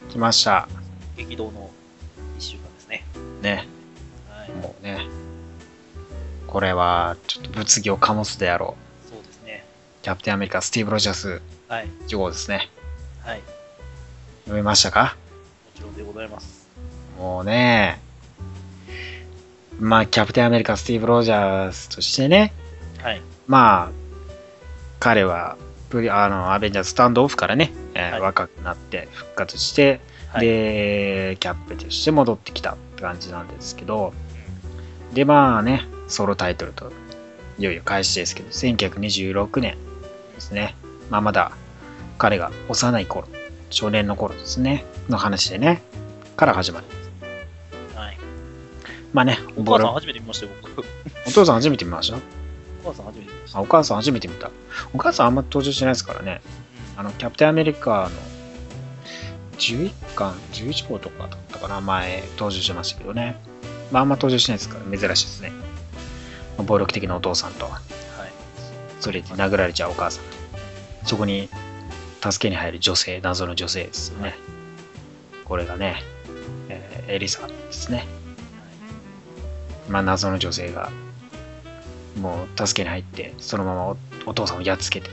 [0.08, 0.68] 来ました。
[1.16, 1.70] 激動の
[2.38, 3.04] 1週間ですね。
[3.42, 3.68] ね。
[4.30, 4.50] はい。
[4.52, 5.17] もうね。
[6.48, 8.74] これはちょっと物議を醸すであろ
[9.08, 9.64] そうですね。
[10.00, 10.04] う。
[10.04, 11.88] キャプテンアメリカ、スティーブ・ロジャースはい。
[12.08, 12.70] 1号ですね。
[13.22, 13.38] はい。
[13.38, 13.44] も
[14.46, 15.16] 読みましたか？
[15.76, 16.66] ちろんでございます。
[17.18, 18.00] もうね。
[19.78, 22.52] まあ、キャプテンアメリカ、スティーブ・ロジャースとしてね。
[23.00, 23.22] はい。
[23.46, 23.92] まあ、
[24.98, 25.56] 彼は
[25.90, 30.00] プリあのアベンジャーズスタンドオフからね、えーはい若くなって復活して、
[30.32, 34.12] はいで、キャップとして戻ってきたって感じなんですけど、
[35.14, 36.92] で、まあね、ソロタイトルと、
[37.58, 39.76] いよいよ開始ですけど、1926年
[40.34, 40.74] ですね。
[41.10, 41.52] まあまだ
[42.18, 43.28] 彼が幼い頃、
[43.70, 45.82] 少年の頃ですね、の話でね、
[46.36, 46.86] から始まる。
[47.94, 48.18] はい。
[49.12, 50.84] まあね、お母さん初めて見ましたよ、僕。
[51.26, 52.18] お父さん初めて見ました？
[52.84, 53.58] お母さん初めて見ました。
[53.58, 54.50] あお母さん初めて見た。
[54.94, 56.40] お母さんあんま登場してないですからね。
[56.96, 58.10] あの、キャプテンアメリカの
[59.58, 63.36] 11巻、11号とかだったかな、前登場してましたけどね。
[63.90, 65.52] まあ、あんま登場しないですから、珍しいですね。
[66.64, 67.80] 暴力的なお父さんと、はい。
[69.00, 71.48] それで殴られちゃうお母さんと、そこに
[72.22, 74.34] 助けに入る女性、謎の女性ですよね。
[75.44, 76.02] これがね、
[76.68, 78.06] えーエリサですね。
[79.88, 80.90] まあ、謎の女性が、
[82.20, 85.08] もう助けに入って、そのままおお父さんをやっつけて、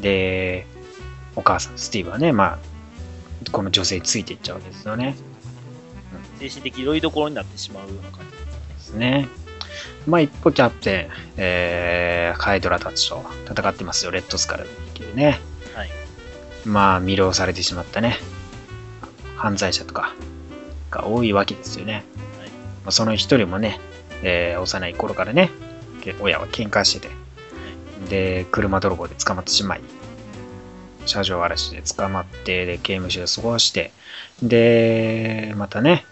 [0.00, 0.66] で、
[1.36, 5.14] お母さん、スティーブはね、まあ、この女性についていっちゃうわけですよね。
[6.40, 9.28] 精神的酔いどころになってしまうような感じですですね。
[10.06, 15.40] まあ、一方、キャプテン、えー、ハイドラたちと戦ってますよ、レッドスカルっていうね。
[15.74, 15.90] はい。
[16.64, 18.18] まあ、魅了されてしまったね、
[19.36, 20.14] 犯罪者とか
[20.90, 21.92] が多いわけですよね。
[21.94, 22.02] はい。
[22.02, 22.04] ま
[22.86, 23.80] あ、その一人もね、
[24.22, 25.50] えー幼い頃からね、
[26.04, 27.14] け親は喧嘩してて、
[28.08, 29.80] で、車泥棒で捕まってしまい、
[31.06, 33.92] 車上荒らしで捕まって、で、刑務所で過ごして、
[34.42, 36.04] で、またね、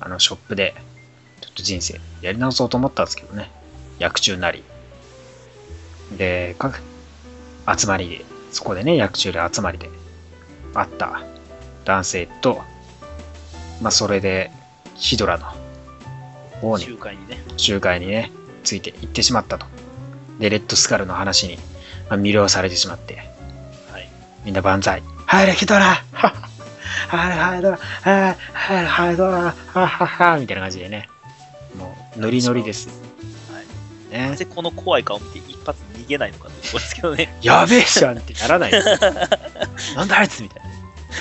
[0.00, 0.74] あの、ショップで、
[1.52, 3.50] っと人生やり直そうと思ったんですけどね、
[3.98, 4.64] 薬中なり。
[6.16, 6.72] で、か
[7.78, 9.88] 集まりで、そこでね、薬中で集まりで
[10.74, 11.22] 会った
[11.84, 12.60] 男性と、
[13.80, 14.50] まあ、それで、
[14.94, 15.46] ヒドラの
[16.60, 17.42] 方に集会にね。
[17.56, 18.30] 集会にね、
[18.62, 19.66] ついて行ってしまったと。
[20.38, 21.56] で、レッドスカルの話に、
[22.08, 23.16] まあ、魅了されてしまって、
[23.90, 24.08] はい。
[24.44, 25.02] みんな万歳。
[25.26, 26.34] 入れ、ヒドラは
[27.08, 31.08] 入れ、ハイドラはい、はい、ハイドラはははみたいな感じでね、
[32.16, 32.88] ノリノリです。
[33.52, 34.12] はい。
[34.12, 34.36] ねな。
[34.36, 37.38] ぜこの怖い顔を見て一発逃げないのかってところですけどね。
[37.42, 38.86] やべえじゃんってならないです。
[39.96, 40.62] なんだあいつみたい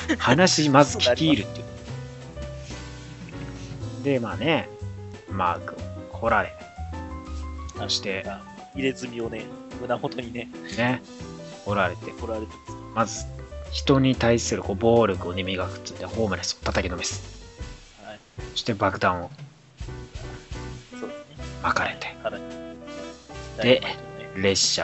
[0.10, 0.18] な。
[0.18, 1.64] 話まず聞き入るってい
[4.02, 4.04] う。
[4.04, 4.70] で、まあね、
[5.30, 6.54] マークを来られ、
[7.78, 8.26] そして、
[8.76, 9.46] 入れ墨をね、
[9.80, 11.02] 胸元にね、ね、
[11.66, 12.52] 来られて、取られて
[12.96, 13.26] まず、
[13.72, 17.22] 人に対するこう暴力をね、磨くっつって、ホームレスを叩きのめす。
[18.06, 18.20] はい。
[18.52, 19.32] そして爆弾を
[21.62, 21.74] ですね。
[21.74, 22.44] 巻かれて、腹に。
[23.62, 23.82] で
[24.36, 24.84] 列車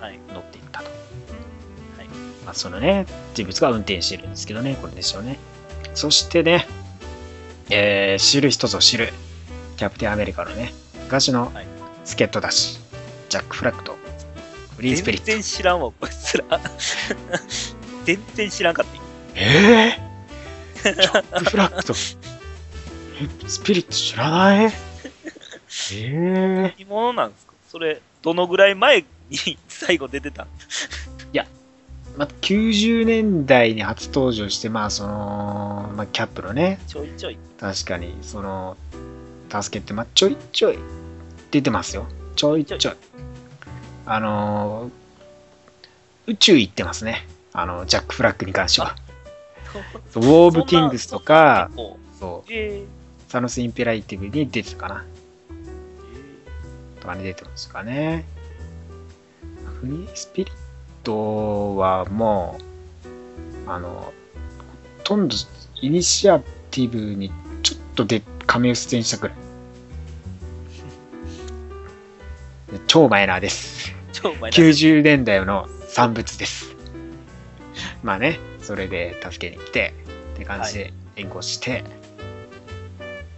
[0.00, 0.12] はい。
[0.14, 0.86] に乗っていったと。
[0.86, 2.08] はい。
[2.44, 5.38] まあ、そのね、人物が運転してるんですけどね、これでしょうね。
[5.94, 6.66] そしてね、
[7.70, 9.12] えー知る人ぞ知る、
[9.76, 10.72] キャプテンアメリカのね、
[11.04, 11.66] 昔のはい
[12.04, 12.78] 助っ人だし、
[13.28, 13.96] ジャック・フラッグと
[14.76, 16.44] フリースピリッ全然知らんわ、こいつら。
[18.04, 18.92] 全然知らんかった。
[18.92, 18.98] ト。
[19.34, 21.94] えー、 ジャック・フラッグと？
[21.94, 24.72] えスピリット知らない？
[25.92, 27.52] えー、何者なんですか？
[27.68, 30.46] それ、どのぐらい前に 最後出てた？
[32.16, 37.36] まあ、90年代に初登場して、まあ、その、まあ、キャップのね、ちょいちょい。
[37.60, 38.78] 確かに、その、
[39.50, 40.78] 助けて、まあ、ちょいちょい
[41.50, 42.06] 出てますよ。
[42.36, 42.80] ちょいちょい。
[44.06, 44.90] あのー
[46.32, 47.26] 宇宙行ってますね。
[47.52, 48.96] あの、ジャック・フラッグに関しては。
[50.14, 51.70] ウォー・オブ・キングスとか、
[52.18, 52.82] そう、え
[53.28, 55.04] サノス・インペライティブに出てたかな。
[57.06, 58.24] ーとかに出てますかね。
[59.80, 60.54] フリースピリッ
[61.04, 62.58] トはも
[63.66, 64.12] う、あの、
[64.98, 65.36] ほとんど
[65.80, 66.40] イニシア
[66.70, 67.30] ティブに
[67.62, 69.36] ちょっとで仮面出演したくらい。
[72.88, 73.94] 超マイナーです。
[74.12, 76.74] 超うまいな90年代の産物です。
[78.02, 79.94] まあね、それで助けに来て、
[80.34, 81.84] って感じで援護して、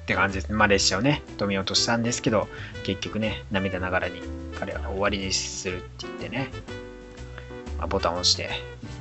[0.09, 0.53] って感じです。
[0.55, 2.49] まあ列車をね、止めようとしたんですけど、
[2.83, 4.23] 結局ね、涙ながらに
[4.59, 6.49] 彼は終わりにするって言ってね、
[7.77, 8.49] まあ、ボタンを押して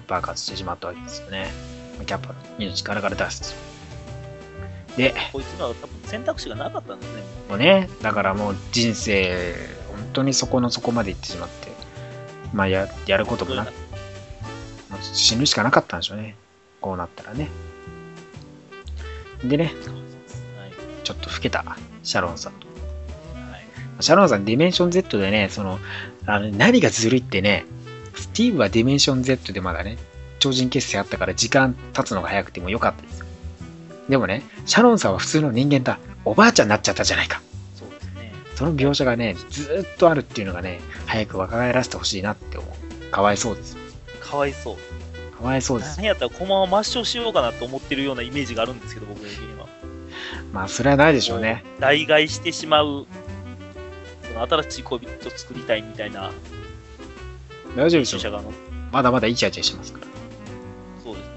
[0.09, 1.49] 爆発してしまったわけですよね。
[1.95, 3.55] まあキャップの命からから出す。
[4.97, 7.21] で、こいつらは多分選択肢がなかったんですね。
[7.47, 9.55] もうね、だからもう人生、
[9.87, 11.69] 本当にそこの底まで行ってしまって、
[12.51, 13.71] まあややることもなく、
[15.01, 16.35] 死ぬしかなかったんでしょうね。
[16.81, 17.47] こうなったらね。
[19.41, 20.06] でね、はい。
[21.07, 21.63] ちょっと老けた
[22.03, 22.67] シャロンさんと。
[22.67, 24.03] はい。
[24.03, 25.79] シャロンさん、ディメンション Z でね、その、
[26.25, 27.65] あの何がずるいってね、
[28.13, 29.97] スティーブはディメンション Z でまだね、
[30.39, 33.25] 超人血清あったから時間経つのが早くてもよかったですよ。
[34.09, 35.97] でもね、シャロンさんは普通の人間だ。
[36.25, 37.41] おばあちゃんになっちゃったじゃないか。
[37.75, 38.33] そうですね。
[38.55, 43.11] その描写がね、ずーっとあるっていうのがね、早く若返らせてほしいなって思う。
[43.11, 43.77] かわいそうです。
[44.19, 45.37] かわいそう。
[45.37, 45.95] かわいそうです。
[45.97, 49.21] 何やったら駒を抹消しようかなと思ってるようなイメージがあるんですけど、僕。
[50.53, 51.63] まあ、それはないでしょうね。
[51.79, 53.05] 代替してしまう、
[54.23, 56.31] その新しい恋人作りたいみたいな
[57.77, 58.43] 大丈夫でしょう。
[58.91, 60.07] まだまだイチャイチャしてますから。
[61.03, 61.31] そうですね。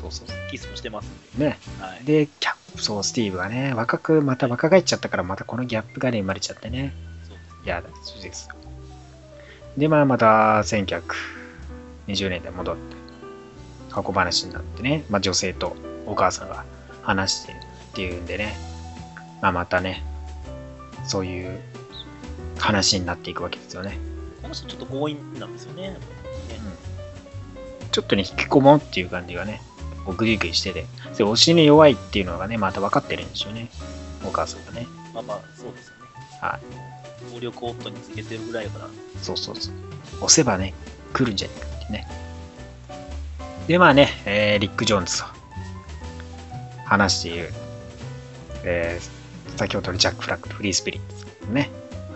[0.00, 1.10] そうそうそキスもしてます。
[1.38, 1.58] ね。
[1.78, 1.84] で。
[1.84, 2.04] はい。
[2.04, 6.94] で、キャップ、そう、スティーブがね、若く、また若返っちゃったから、またこのギャップがね、生まれちゃってね。
[7.28, 8.56] そういやだ、そうですよ。
[9.76, 11.02] で、まあ、また、1920
[12.28, 12.82] 年代戻って、
[13.90, 16.64] 過去話になってね、まあ、女性とお母さんが
[17.02, 17.52] 話して
[17.94, 18.56] っていうんでね、
[19.40, 20.02] まあ、またね、
[21.06, 21.60] そういう
[22.58, 23.98] 話になっていくわけですよね。
[24.42, 25.96] この人ちょっと強引なんですよね。
[27.92, 29.62] ちょっとね、引きこもっていう感じがね、
[30.04, 33.68] こうグリグリしてて、で、推しに弱いっていうのがね、また分かってるんでしょうね。
[34.26, 34.88] お母さんがね。
[35.14, 36.00] まあまあ、そうですよね。
[36.40, 36.58] は
[37.28, 37.32] い。
[37.32, 38.88] 暴力夫につけてるぐらいやから。
[39.22, 39.74] そうそうそう。
[40.16, 40.74] 押せばね、
[41.12, 42.08] 来るんじゃないかってね。
[43.68, 45.24] で、まあね、えーリック・ジョーンズと
[46.84, 47.52] 話している、
[48.64, 49.24] えー
[49.56, 51.70] 先ほどのジャック・フラッグとフリースピリッツですね、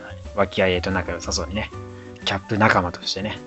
[0.05, 0.17] はい。
[0.35, 1.71] 和気あいあいと仲良さそうにね、
[2.25, 3.39] キャップ仲間としてね、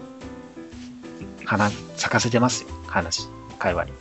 [1.46, 3.28] 花咲かせてますよ、話、
[3.60, 3.94] 会話に。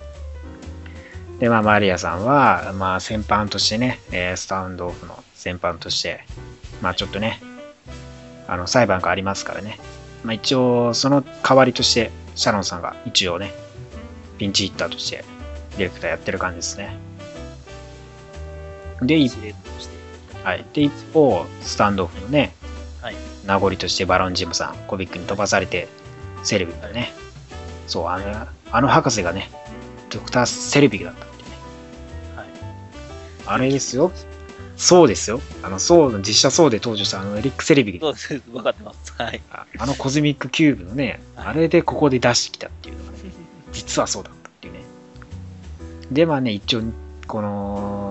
[1.41, 6.25] で、まあ、マリアさんは、まあ、先般としてね、えースタウンドオフの先般として、
[6.83, 7.41] まあ、ちょっとね、
[8.47, 9.81] あの、裁判がありますからね。
[10.23, 13.53] まあ、一応、その代わりとして、シャロンさんが一応ね、
[14.39, 15.25] ピンチヒッターとして、
[15.79, 17.10] ディレクターやってる感じですね。
[19.03, 19.37] で、一。
[20.45, 20.65] はい。
[20.73, 22.55] で、一方、スタンドオフのね、
[23.03, 23.17] はい。
[23.47, 25.89] 名残としてバロン・ジムさん、コビックに飛ばされて、
[26.43, 27.13] セレビックね。
[27.87, 29.51] そう、あの、あの博士がね、
[30.11, 31.51] ドクター・セレビックだったってね。
[32.37, 32.47] はい。
[33.47, 34.13] あれですよ。
[34.77, 35.41] そうですよ。
[35.63, 38.51] あの、そう、実写そうで登場したあのエリック・セレビックそうです。
[38.51, 39.13] 分かってます。
[39.19, 39.43] はい。
[39.53, 43.19] ああのコズミックキューブのね、はいあれでここで出してきたっていうのがね、
[43.73, 44.81] 実はそうだったっていうね。
[46.11, 46.83] で、まあね、一応、
[47.27, 48.10] この、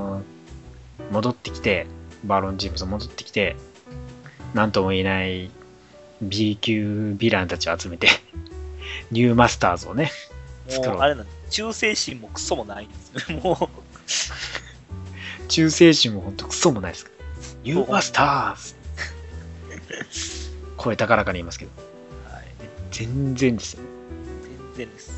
[1.12, 1.88] 戻ってきて、
[2.24, 3.56] バロン・ジムソン戻ってきて、
[4.54, 5.52] なんとも言えない
[6.22, 8.10] B 級ヴィランたちを集めて、
[9.12, 10.12] ニューマスターズをね、
[10.68, 13.40] 作ろうもう、あれなん忠誠心もクソもないんですよ。
[13.40, 13.70] もう、
[15.48, 17.08] 忠誠心もほんとクソもないです。
[17.64, 18.76] ニューマスターズ
[20.78, 21.72] 声高らかに言いますけど、
[22.32, 22.46] はい。
[22.92, 23.82] 全然ですよ。
[24.76, 25.12] 全然です。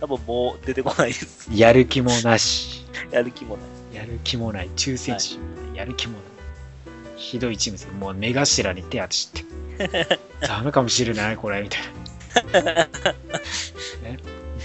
[0.00, 1.48] 多分もう出てこないです。
[1.52, 2.84] やる気もなし。
[3.10, 3.73] やる気もない。
[3.94, 6.22] やる気もない、忠誠心もない、やる気もない。
[7.16, 7.92] ひどいチームですよ。
[7.94, 9.44] もう目頭に手当てして。
[10.40, 11.82] ダメかもしれない、これ、みたい
[12.64, 12.74] な。
[14.02, 14.18] ね、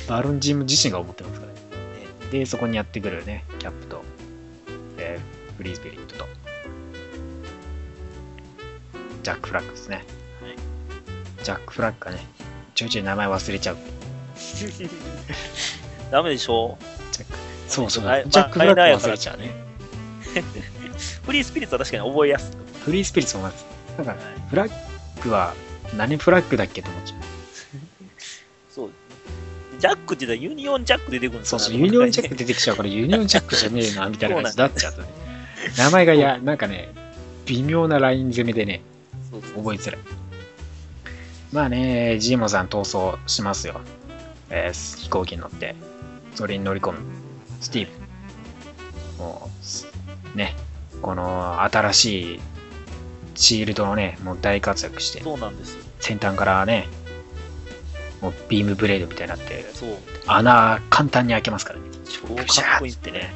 [0.07, 1.59] バロンジム自身が思ってますからね。
[2.31, 4.03] で、そこにやってくるね、キャップと、
[4.97, 6.25] えーフリースピリットと、
[9.23, 9.97] ジャック・フラッグですね。
[9.97, 10.05] はい
[11.43, 12.25] ジャック・フラッグがね、
[12.75, 13.77] ちょいちょい名前忘れちゃう。
[16.11, 16.98] ダメでしょジャック
[17.69, 19.51] そうそう、ジまあャック・フラッグ忘れちゃうね。
[21.25, 22.57] フリースピリッツは確かに覚えやすく。
[22.85, 24.17] フリースピリッツもなんかはい、
[24.49, 24.71] フラッ
[25.23, 25.53] グは
[25.95, 27.19] 何フラッグだっけと思っちゃう。
[28.73, 28.89] そう。
[29.79, 35.07] ジャックって言ったらユニオンジャック出てくるんですよそうそう、ユニオンジャック出てきちゃうから、ユニオンジャックじゃねえな、みたいな感じになっちゃ うとね。
[35.77, 36.89] 名前がや、なんかね、
[37.45, 38.81] 微妙なライン攻めでね、
[39.31, 39.99] そうそう覚えづらい。
[41.51, 43.81] まあね、ジーモさん逃走しますよ。
[44.49, 45.75] えー飛行機に乗って、
[46.35, 46.99] それに乗り込む。
[47.59, 47.87] スティー
[49.17, 49.23] ブ。
[49.23, 49.87] もうす、
[50.35, 50.55] ね、
[51.01, 52.39] この新しい
[53.35, 55.83] シールドのね、もう大活躍して、そうなんですよ。
[55.99, 56.87] 先端からね、
[58.21, 59.89] もうビームブレードみたいになって、そう。
[60.27, 61.85] 穴簡単に開けますからね。
[62.05, 63.33] 超かっこいいってね。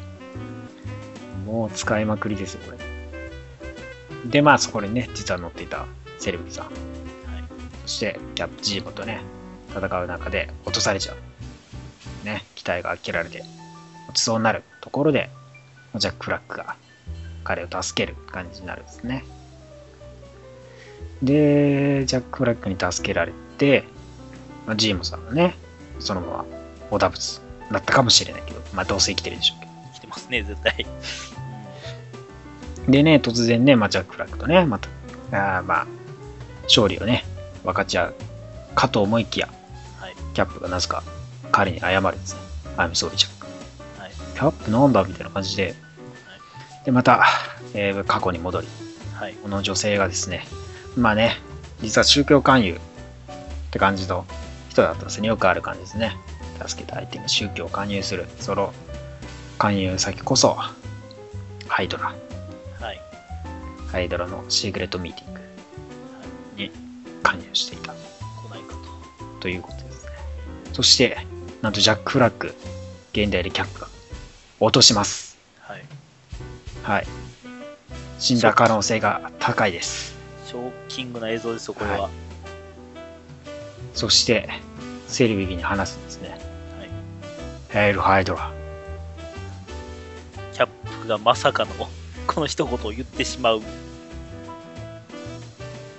[1.45, 2.77] もう使いまくりですよ、これ。
[4.29, 5.85] で、まあそこにね、実は乗っていた
[6.17, 6.65] セレブさん。
[6.65, 6.73] はい。
[7.85, 9.21] そして、キャップジーボとね、
[9.69, 12.25] 戦う中で落とされちゃう。
[12.25, 13.43] ね、機体が開けられて、
[14.07, 15.29] 落ちそうになるところで、
[15.95, 16.75] ジャック・フラッグが
[17.43, 19.23] 彼を助ける感じになるんですね。
[21.21, 23.83] で、ジャック・フラッグに助けられて、
[24.65, 25.55] まあ、ジーモさんがね、
[25.99, 26.45] そのまま
[26.91, 27.41] オダブツ
[27.71, 29.71] だったかもしれないけど、まあどうせ生きてるでしょうけど。
[29.93, 30.85] 来てますね、絶対。
[32.87, 34.89] でね、突然ね、まあ、ジャック・フラッグとね、また、
[35.31, 35.87] あーまあ、
[36.63, 37.23] 勝利をね、
[37.63, 38.15] 分かち合う
[38.75, 39.49] かと思いきや、
[39.99, 40.15] はい。
[40.33, 41.03] キャップがなぜか
[41.51, 42.41] 彼に謝るんですね。
[42.77, 43.32] I'm sorry。
[44.33, 45.75] キャップなんだみたいな感じで、
[46.85, 47.23] で、また、
[47.73, 48.67] えー過去に戻り、
[49.13, 49.33] はい。
[49.35, 50.45] この女性がですね、
[50.95, 51.37] まあね、
[51.81, 52.77] 実は宗教勧誘っ
[53.71, 54.25] て感じの
[54.69, 55.27] 人だったんですね。
[55.27, 56.17] よくある感じですね。
[56.65, 58.27] 助けた相手に宗教を勧誘する。
[58.39, 58.73] その
[59.57, 60.57] 勧誘先こそ、
[61.67, 62.13] ハイドラ。
[62.79, 63.01] はい。
[63.91, 65.41] ハイドラのシークレットミーティング
[66.57, 66.71] に
[67.21, 69.39] 関与していた来ないかと。
[69.39, 70.11] ということですね。
[70.73, 71.17] そして、
[71.61, 72.53] なんとジャック・フラッグ、
[73.13, 73.87] 現代でキャップが
[74.59, 75.37] 落とします。
[75.59, 75.83] はい。
[76.83, 77.07] はい。
[78.19, 80.15] 死んだ可能性が高いです。
[80.47, 82.03] ショッキングな映像ですよ、これは。
[82.03, 82.09] は
[83.93, 84.49] そして、
[85.07, 86.29] セルビギに話すんですね。
[86.29, 86.39] はい。
[87.69, 88.51] ヘイル・ハイドラ。
[90.53, 90.67] キャッ
[91.01, 91.71] プがまさかの
[92.27, 93.61] この一言を言ってしまう。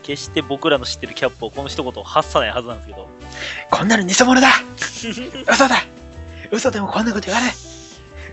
[0.02, 3.08] 決して僕らの知ってるキャップをこの一言を発さないはずなんですけど、
[3.70, 4.48] こんなの偽物だ
[5.50, 5.82] 嘘だ
[6.52, 7.52] 嘘でもこんなこと言わない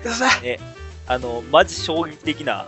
[0.04, 0.30] 嘘だ
[1.08, 2.68] あの、マジ衝撃的な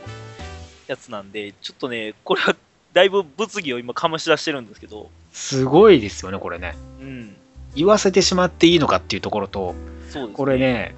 [0.87, 2.55] やつなんで、ちょっとね、これは
[2.93, 6.75] だいぶ物議を今醸し出してるんですけど、すごいですよね、これね。
[6.99, 7.35] うん、
[7.75, 9.73] 言わせてしまっていいのかっていうところと、
[10.13, 10.27] ね。
[10.33, 10.57] これ。
[10.57, 10.95] ね、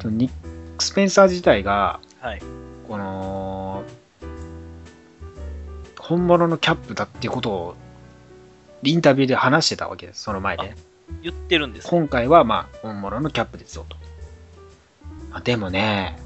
[0.00, 0.32] とニッ
[0.76, 2.42] ク・スペンサー自体が、はい。
[2.88, 3.84] この、
[5.98, 7.76] 本物のキャップだっていうことを、
[8.82, 10.76] インタビューで話してたわけです、その前でね。
[11.22, 11.88] 言ってるんです。
[11.88, 13.96] 今回は、まあ、本物のキャップですよと。
[15.34, 16.16] まあでもね、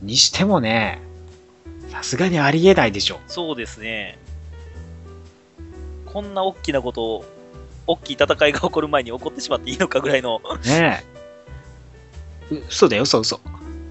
[0.00, 1.00] にしてもね、
[1.88, 3.20] さすがにありえないでしょ。
[3.28, 4.18] そうですね。
[6.06, 7.24] こんな大きなことを、
[7.86, 11.04] 大きい戦いが起こる前に起こってしまっていいのかぐらいの、ね
[12.50, 12.54] え。
[12.54, 13.40] う嘘だよ、嘘嘘。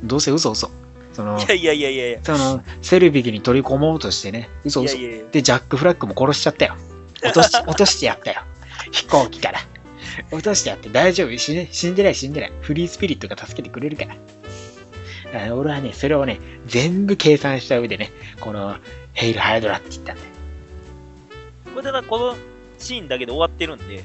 [0.04, 0.70] どうせ嘘嘘。
[1.14, 5.12] そのい、やいやいやいやいや、その、セルビギに取り込もうとしてね、嘘嘘いやい。
[5.14, 6.76] やいやで、ジャック・フラッグも殺しちゃったよ。
[7.24, 8.42] 落とし、 落としてやったよ。
[8.92, 9.71] 飛行機から。
[10.32, 12.52] 落としてやって大丈夫死ん死んでない死んでない。
[12.62, 14.16] フリースピリットが助けてくれるから。
[15.50, 18.78] あ俺はね、それをね、全部計算した上でね、この、
[19.14, 20.28] ヘイル・ハイドラって言ったんだよ。
[21.74, 22.36] これただこの
[22.78, 24.04] シーンだけで終わってるんで、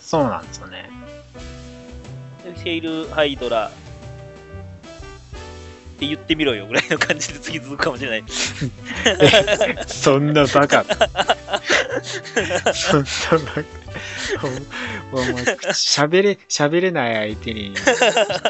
[0.00, 0.88] そうなんですよね。
[2.62, 3.70] ヘイル・ハイドラっ
[5.98, 8.24] て言ってみろよぐらいの感じで次続くかもしれない。
[9.86, 10.84] そんなバカ。
[12.74, 13.06] そんな
[13.46, 13.64] バカ。
[15.12, 15.32] おお前、
[15.72, 17.76] 喋れ、喋れない相手に言っ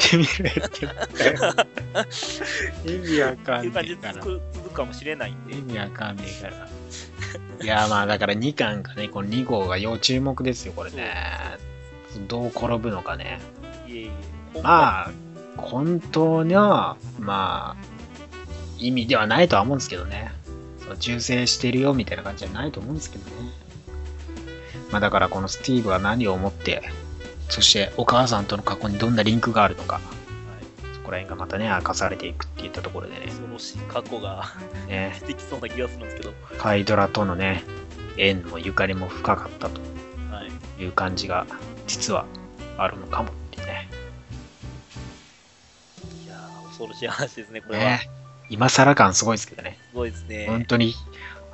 [0.09, 0.87] てみれって。
[2.85, 4.25] 意味わかんねえから
[4.73, 6.67] かもしれないんで意、味わかんねえから。
[7.61, 11.13] いや、まあだから2巻かね、この2号が要注目ですよ、これね。
[12.27, 13.39] どう転ぶのかね。
[13.87, 14.11] いえいえ、
[14.59, 17.85] あ、まあ、本当には、まあ、
[18.79, 20.31] 意味ではないとは思うんですけどね。
[20.79, 23.31] そう忠誠してるよみたいな感じじゃないと思うんですけどね。
[24.93, 26.83] まあだからこのスティーブは何を思って、
[27.49, 29.99] そしてお母さんとの過去にどんなリンクがあるのか、
[30.93, 34.45] そこら辺がまたね、明かされていくっていったところでね、恐ろしい過去が
[34.87, 37.63] ね出てきそうな気がするんですけど、カイドラとのね、
[38.17, 39.81] 縁もゆかりも深かったと
[40.31, 40.43] は
[40.79, 40.83] い。
[40.83, 41.47] いう感じが
[41.87, 42.25] 実は
[42.77, 43.89] あるのかもってね。
[46.23, 47.83] いやー、恐ろしい話ですね、これは。
[47.85, 48.09] ね
[48.49, 49.79] 今更感すごいですけどね。
[49.89, 50.45] すごいですね。
[50.47, 50.93] 本当に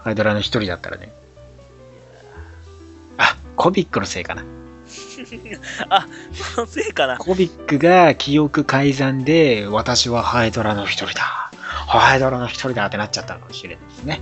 [0.03, 1.13] カイドラの一人だったらね。
[3.59, 4.43] あ、コビックのせいかな。
[5.89, 6.07] あ、
[6.55, 7.17] そのせいかな。
[7.17, 11.51] コビックが記憶改ざんで、私はハイドラの一人だ。
[11.61, 14.21] ハイドラの一人だってなっちゃったのかもしれないですね。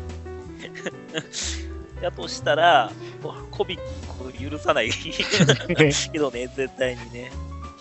[2.02, 2.92] だとしたら、
[3.52, 7.32] コビックを許さない けどね、絶対にね。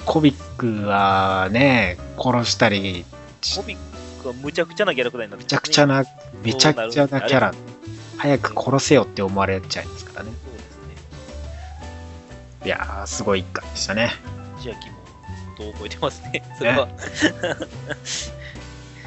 [0.05, 3.05] コビックはね、殺したり、
[3.57, 3.79] コビッ
[4.23, 6.03] クはむちゃくちゃなキャラクターになってめちゃくちゃな。
[6.03, 6.09] な、
[6.43, 7.55] めちゃくちゃなキャラ、
[8.17, 10.46] 早く殺せよって思われちゃいますからね。
[12.67, 14.11] いやー、すごい一回でしたね。
[14.61, 14.97] 千秋も
[15.57, 16.43] どう覚えてますね。
[16.59, 16.89] それは。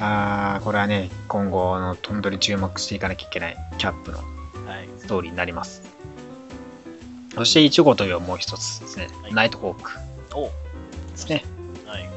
[0.00, 4.24] あー、これはね、今後のトンドリ注目していかなきゃいけないキャップのは
[4.80, 4.88] い。
[4.98, 5.82] ストーリーになります。
[7.34, 9.90] そして1号というもう一つですね、はいナイトホーク
[10.34, 10.52] おで
[11.16, 11.44] すね。
[11.84, 12.08] はい。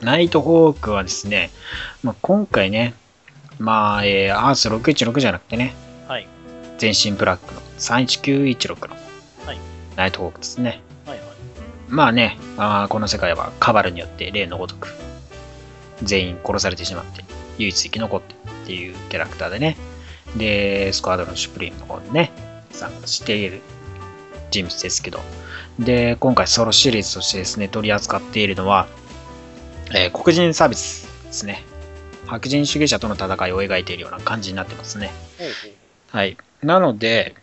[0.00, 1.50] ナイトホークはですね、
[2.04, 2.94] まあ、今回ね、
[3.58, 5.74] まあ、えー、アース616じゃなくてね、
[6.06, 6.28] はい。
[6.78, 8.94] 全身ブラックの31916の
[9.44, 9.58] はい
[9.96, 10.83] ナイトホークですね。
[11.88, 14.88] まあね、あーこの世界はカバルによって例のごとく
[16.02, 17.24] 全員殺されてしまって
[17.58, 19.76] 唯一生き残ってっていうキャラクターでね。
[20.36, 22.32] で、スクワードのシュプリームの方にね、
[22.70, 23.60] 参加している
[24.50, 25.20] 人物ですけど。
[25.78, 28.88] で、今回ソロシリーズとしてですね、取り扱っているのは、
[29.94, 31.62] えー黒人サービスですね。
[32.26, 35.12] 白人主義者との戦いを描いているような感じになってますね。
[36.10, 36.36] はい。
[36.62, 37.34] なので、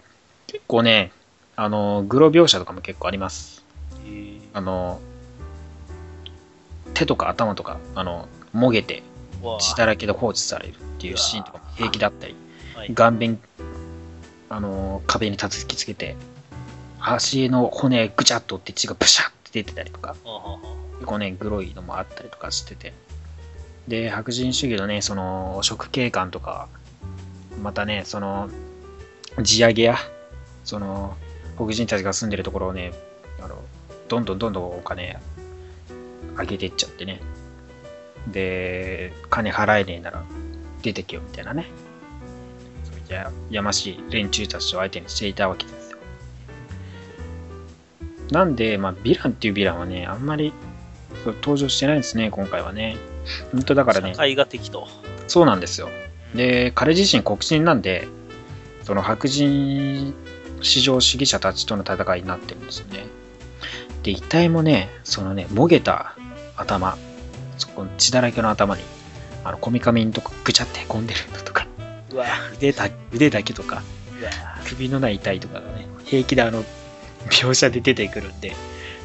[0.48, 1.12] 結構ね、
[1.56, 3.61] あの、グロ描写とかも結構あります。
[4.54, 5.00] えーあの、
[6.94, 9.04] 手とか頭とか、あの、もげて
[9.60, 12.36] 血だらけで放置されるっていうシーンとかも平気だったり、
[12.76, 12.94] はい。
[12.94, 13.40] 顔面、
[14.50, 16.16] あの、壁に叩きつけて、
[17.00, 20.16] 足の骨ぐちゃっと折って血がブシャって出てたりとか、
[20.96, 22.94] 結構ね、グロいのもあったりとかしてて。
[23.88, 26.68] で、白人主義のね、その、食警官とか、
[27.64, 28.50] またね、その、
[29.42, 29.98] 地上げや、
[30.64, 31.16] その、
[31.58, 32.94] 黒人たちが住んでるところをね、
[34.12, 35.18] どんどんどんどんお金
[36.38, 37.22] 上げていっちゃってね。
[38.28, 40.26] で、金払えねえなら
[40.82, 41.68] 出てけよみたいなね。
[42.84, 45.98] そういったやましい連中たちを相手にしていたわけですよ。
[48.32, 50.52] なんで、まあ、ヴィランっていうヴィランはね、あんまり
[51.26, 52.98] 登場してないんですね、今回はね。
[53.54, 54.90] 本当だからね社、会が敵と。
[55.30, 55.90] そうなんですよ。
[56.36, 58.10] で、彼自身黒人なんで、
[58.84, 60.14] その白人
[60.60, 63.06] 至上主義者たちとの戦いになってるんですよね。
[64.04, 66.16] で、遺体もね、そのね、もげた
[66.56, 66.98] 頭、
[67.58, 68.84] そこの血だらけの頭に、
[69.44, 71.68] あの、こみかみんとかぐちゃってへこんでるのとか、
[72.12, 73.84] うわ腕だ腕だけとか、
[74.66, 76.64] 首のない遺体とかがね、平気であの、
[77.30, 78.52] 描写で出てくるんで、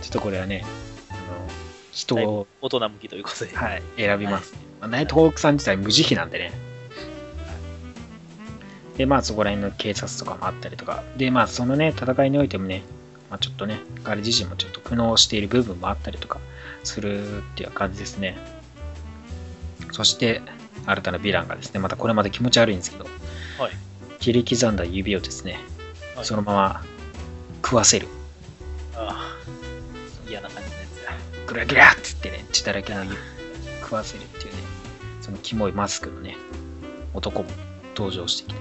[0.02, 0.64] ちょっとこれはね、
[1.10, 1.20] あの
[1.92, 3.54] 人を、大人向きということで。
[3.54, 4.54] はい、選びます。
[4.80, 6.52] まあナイトホークさん自体無慈悲なんでね。
[8.96, 11.02] で、まあそこら辺の警察とかもあったりとか。
[11.16, 12.82] で、まあそのね、戦いにおいてもね、
[13.30, 16.38] まあちょっとね、彼自身もちょっと苦悩している部分もあったりとか
[16.84, 18.36] するっていう感じですね。
[19.92, 20.42] そして、
[20.86, 23.04] 新たなヴィランがですね、またこれまで気持ち悪いんですけど、
[23.58, 23.72] はい。
[24.20, 25.52] 切り刻んだ指をですね、
[26.14, 26.82] はいそのまま
[27.62, 28.08] 食わせる。
[28.94, 31.12] ああ嫌な感じのやつだ。
[31.46, 33.16] グラグラって言ってね、血だらけの指
[33.82, 34.62] 食わせるっていうね、
[35.20, 36.36] そのキモいマスクのね、
[37.12, 37.48] 男も
[37.94, 38.60] 登場してきて。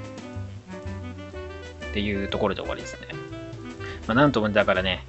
[1.91, 3.04] っていうところで終わりですね。
[4.07, 5.03] まあ、なんともだからね、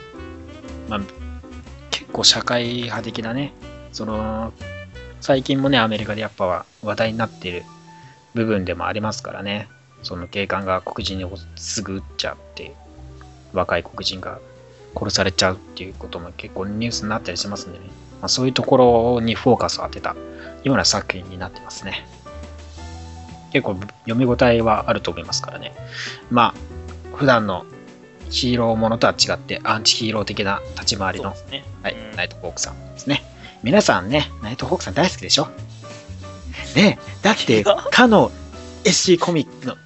[0.88, 1.00] まあ、
[1.90, 3.52] 結構社会派的なね、
[3.92, 4.52] その、
[5.20, 7.64] 最近もね、アメリカでやっぱ話題になっている
[8.34, 9.68] 部分でもありますからね、
[10.02, 11.26] その警官が黒人に
[11.56, 12.74] すぐ撃っちゃって、
[13.52, 14.38] 若い黒人が
[14.94, 17.86] 殺されちゃうっていうことも結構ニュースになったりしますんでね、
[18.20, 18.76] まあ、そういうとこ
[19.16, 20.14] ろにフォーカスを当てた
[20.64, 22.06] ような作品になってますね。
[23.52, 23.74] 結構
[24.06, 25.72] 読み応えはあると思いますからね。
[26.30, 26.54] ま
[27.12, 27.64] あ、普段の
[28.30, 31.64] ヒーローものとは違ってアンチヒーロー的な立ち回りの、ね。
[31.82, 33.22] はいうんナイトホークさんですね。
[33.62, 35.48] 皆さんね、ナイトホークさん大好きでしょ？
[36.74, 38.30] ねえだってかの
[38.84, 39.76] SC コミックの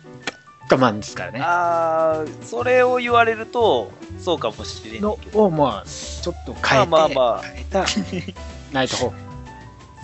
[0.68, 1.40] ガマンですからね。
[1.40, 5.18] ああ、それを言われると、そうかもしれないの。
[5.34, 7.84] を、まあ、ちょっと変えて、まあまあまあ変えた
[8.72, 9.16] ナイトホーク。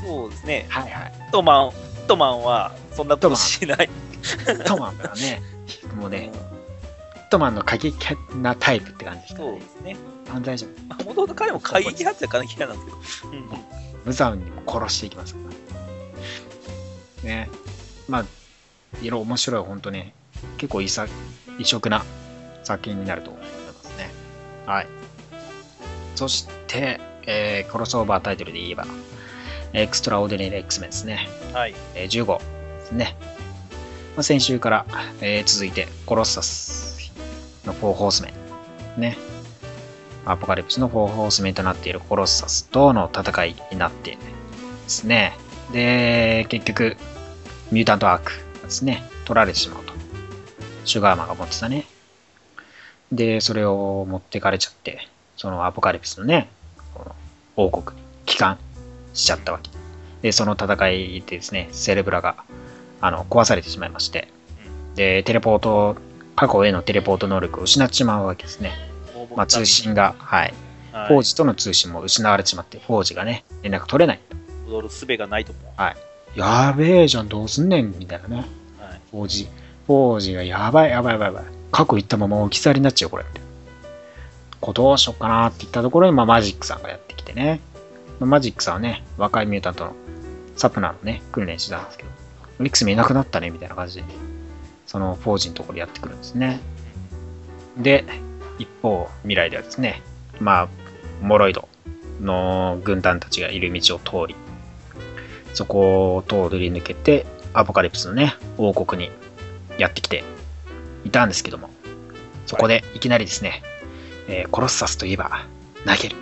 [0.06, 0.66] そうですね。
[0.68, 1.12] はいはい。
[1.32, 1.72] トマン、
[2.08, 3.88] トマンは、そんなことしない。
[4.64, 5.40] トマンがね、
[5.96, 6.32] もうね、
[7.30, 7.94] トマンの過激
[8.36, 9.96] なタイプって感じですからねね。
[10.28, 13.42] 犯罪者もともと彼も過激派っちゃ過激派なんですけど。
[14.04, 15.40] 無残にも殺していきますか
[17.22, 17.28] ら。
[17.28, 17.50] ね。
[18.08, 18.24] まあ、
[19.02, 20.14] いろいろ面白い、本当ね、
[20.58, 21.06] 結構異さ
[21.58, 22.04] 異色な
[22.62, 23.48] 作品になると思いま
[23.82, 24.10] すね。
[24.66, 24.86] はい。
[26.14, 28.86] そして、えークロスオーバータイトルで言えば、
[29.72, 31.28] エクストラオーディネリー X メンですね。
[31.52, 31.74] はい。
[31.94, 32.44] えー15で
[32.86, 33.16] すね。
[34.14, 34.86] まあ、先週から、
[35.20, 36.95] えー続いて、コロッサス
[37.66, 38.32] の4ホースメ
[38.96, 39.00] ン。
[39.00, 39.16] ね。
[40.24, 44.18] アポカリプスの4ホースメンとなっているコロッサスとの戦いになってで
[44.88, 45.34] すね。
[45.72, 46.96] で、結局、
[47.70, 49.92] ミュータントアークですね、取られてしまうと。
[50.84, 51.86] シュガーマンが持ってたね。
[53.12, 56.48] で、それを持ってかれちゃって、そのアポカリプスのね、
[56.94, 57.14] この
[57.56, 58.58] 王国帰還
[59.14, 59.70] しちゃったわけ。
[60.22, 62.44] で、その戦いでですね、セレブラが
[63.00, 64.28] あの壊されてしまいまして、
[64.94, 65.96] で、テレポート、
[66.36, 68.72] 過去へのテレポート能力を失ってしまうわけですね。
[69.34, 70.54] まあ、通信が、はい、はい
[71.08, 74.20] フォージとの通信も失われてしまって、フォージがね、連絡取れない。
[74.66, 76.38] 踊る術がないと思う。
[76.38, 78.36] やべえじゃん、どうすんねん、みたいなね。
[78.36, 78.46] はい。
[79.10, 79.48] フォージ。
[79.86, 81.44] フォージがやばいやばいやばいやばい。
[81.70, 83.24] 過去行ったまま置き去りになっちゃう、これ。
[84.60, 87.60] こうどうしようかなって言ったところに、まあ、マジックさんがやってきてね。
[88.18, 89.92] まあマジックさんはね、若いミュータントの
[90.56, 92.10] サプナーのね、訓練してたんですけど、
[92.60, 94.04] リックスもいなくなったね、みたいな感じで、
[94.96, 96.58] そのフォージのところやってくるんですね。
[97.76, 98.06] で、
[98.58, 100.00] 一方、未来ではですね、
[100.40, 100.68] まあ、
[101.20, 101.68] モロイド
[102.22, 104.34] の軍団たちがいる道を通り、
[105.52, 109.10] そこを通り抜けて、アポカリプスのね、王国に
[109.76, 110.24] やってきて
[111.04, 111.68] いたんですけども、
[112.46, 113.62] そこでいきなりですね、
[114.28, 115.44] えーコロッサスといえば
[115.84, 116.16] 投げる。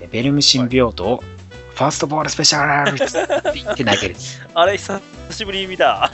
[0.00, 4.16] えーベルムシンビオートをファーストボールスペシャルって言って投げる。
[4.54, 4.98] あれ、久
[5.30, 6.10] しぶりに見た。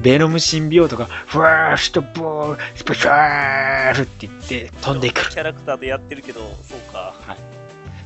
[0.00, 5.30] ベノムシンビオートがファーストボールスペシャルって言って飛んでくる。
[5.30, 7.14] キャラクターでやってるけど、そうか。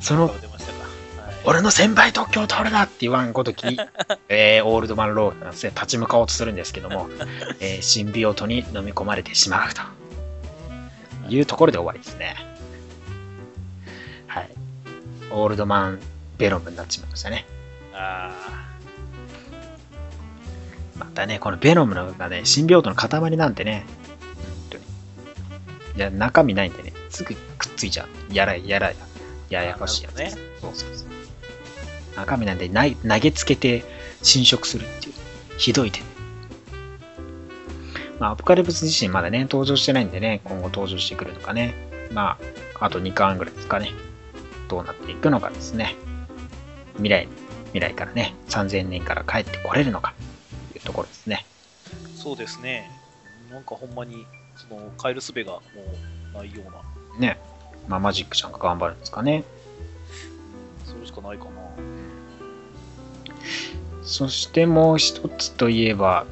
[0.01, 0.85] その出ましたか。
[1.23, 3.79] はい、俺の先輩特許を取るなって言わんごときに、
[4.31, 7.11] えーオールドマンローがですね、立ち向かおうとするんですけども、
[7.61, 9.83] えーシンビオートに飲み込まれてしまうと
[11.29, 12.37] いうところで終わりですね。
[14.27, 14.49] はい。
[15.31, 16.01] オールドマン
[16.39, 17.47] ベロムになってしまいましたね。
[17.93, 18.72] あ
[21.05, 23.85] またね、このベノムのがね、シンビオートの塊なんてね、
[24.71, 24.85] 本当に。
[25.97, 28.35] いや、中身ないんでね、すぐくっついちゃう。
[28.35, 28.95] やらやらや、
[29.51, 30.37] ややこしいやつです。
[30.37, 31.09] なそうそうそう。
[32.17, 33.85] 中身なんでない投げつけて
[34.23, 35.15] 侵食するっていう、
[35.59, 36.01] ひどい手。
[38.21, 41.75] まあ、アポカリプス自身まだね、登場してないんでね、今後登場してくるのかね。
[42.13, 42.39] ま
[42.81, 43.91] あ、あと2巻ぐらいですかね。
[44.69, 45.97] どうなっていくのかですね。
[46.95, 47.29] 未来、
[47.73, 50.32] 未来からね、3000年から帰ってこれるのか、と
[50.83, 51.45] いうところですね。
[52.15, 52.91] ーそうですね。
[53.51, 54.27] なんかほんまに、
[54.57, 55.61] その、変える術がも
[56.35, 56.71] うないよう
[57.17, 57.19] な。
[57.21, 57.39] ね。
[57.89, 59.45] まあ、マジックちゃんが頑張るんですかね。
[60.85, 61.51] それしかないかな。
[64.05, 66.27] そしてもう一つといえば、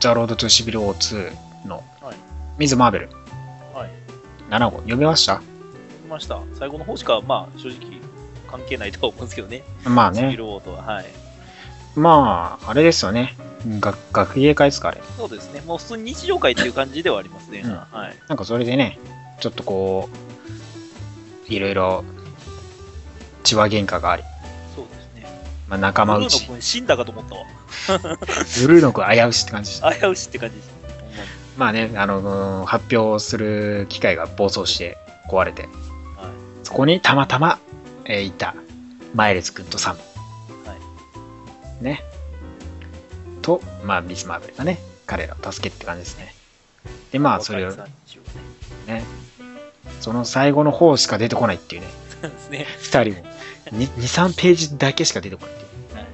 [0.00, 1.32] ザ・ロード・トゥ・シビル・ウォー
[1.64, 2.16] 2のはい
[2.58, 3.08] ミズ・マーベル
[3.74, 3.90] はい。
[4.50, 5.40] 7号読みました？
[6.04, 6.40] 見ました。
[6.54, 8.00] 最後の方しか、まあ、正直
[8.50, 9.62] 関係ないとは思うんですけどね。
[9.84, 10.36] まあねスピ。
[10.36, 10.82] ルオートは。
[10.82, 11.06] はい。
[11.94, 13.36] まあ、あれですよね。
[13.80, 15.00] 学学芸会ですか、あれ。
[15.16, 15.60] そうですね。
[15.62, 17.62] もう普通に日常会っていう感じではありますね。
[17.64, 18.16] うんはい。
[18.28, 18.98] なんかそれでね、
[19.40, 20.08] ちょっとこ
[21.48, 22.04] う、いろいろ、
[23.42, 24.22] 血話喧嘩があり、
[24.76, 25.26] そうですね。
[25.68, 27.44] まあ、仲間ブルー内、ノ君死んだかと思ったわ。
[28.62, 29.92] ブルーノ君危うしって感じでした。
[29.92, 30.72] 危うしって感じですね。
[31.16, 31.26] ほん
[31.58, 35.70] まあね、あの、発表する機械が暴走して壊れて、はい。
[36.62, 37.58] そこにたまたま、
[38.04, 38.54] えーいた、
[39.14, 40.00] マイレス君とサム。
[41.80, 41.84] はい。
[41.84, 42.04] ね。
[43.42, 46.34] と、まあ、ミス・マーベルがね、彼らを助けって感じですね。
[47.12, 47.84] で、まあ、それをね
[48.86, 49.04] ね、
[50.00, 51.88] その最後の方しか出てこないっていうね、
[52.20, 52.66] そうですね。
[52.78, 53.26] 二人も。
[53.72, 55.96] 2、3ページだけしか出てこないっていう。
[55.96, 56.06] はい。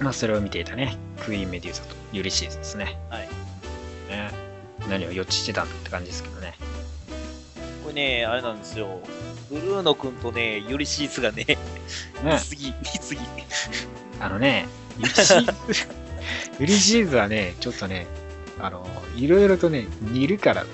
[0.00, 2.98] まあ、それを見ていたね、クイーン・メデューサとユリシーズですね。
[3.10, 3.28] はい。
[4.08, 4.30] ね
[4.88, 6.54] 何を予知してたんだって感じですけどね。
[7.84, 9.00] これね、あれなんですよ。
[9.48, 11.58] ブルーノ君とね、ユリシーズがね、ね
[12.24, 13.20] 見すぎ、見すぎ。
[14.20, 14.68] あのね、
[14.98, 15.86] ユリシーズ、
[16.60, 18.06] ユリシーズはね、ちょっとね、
[18.60, 18.86] あの、
[19.16, 20.66] いろいろとね、似るから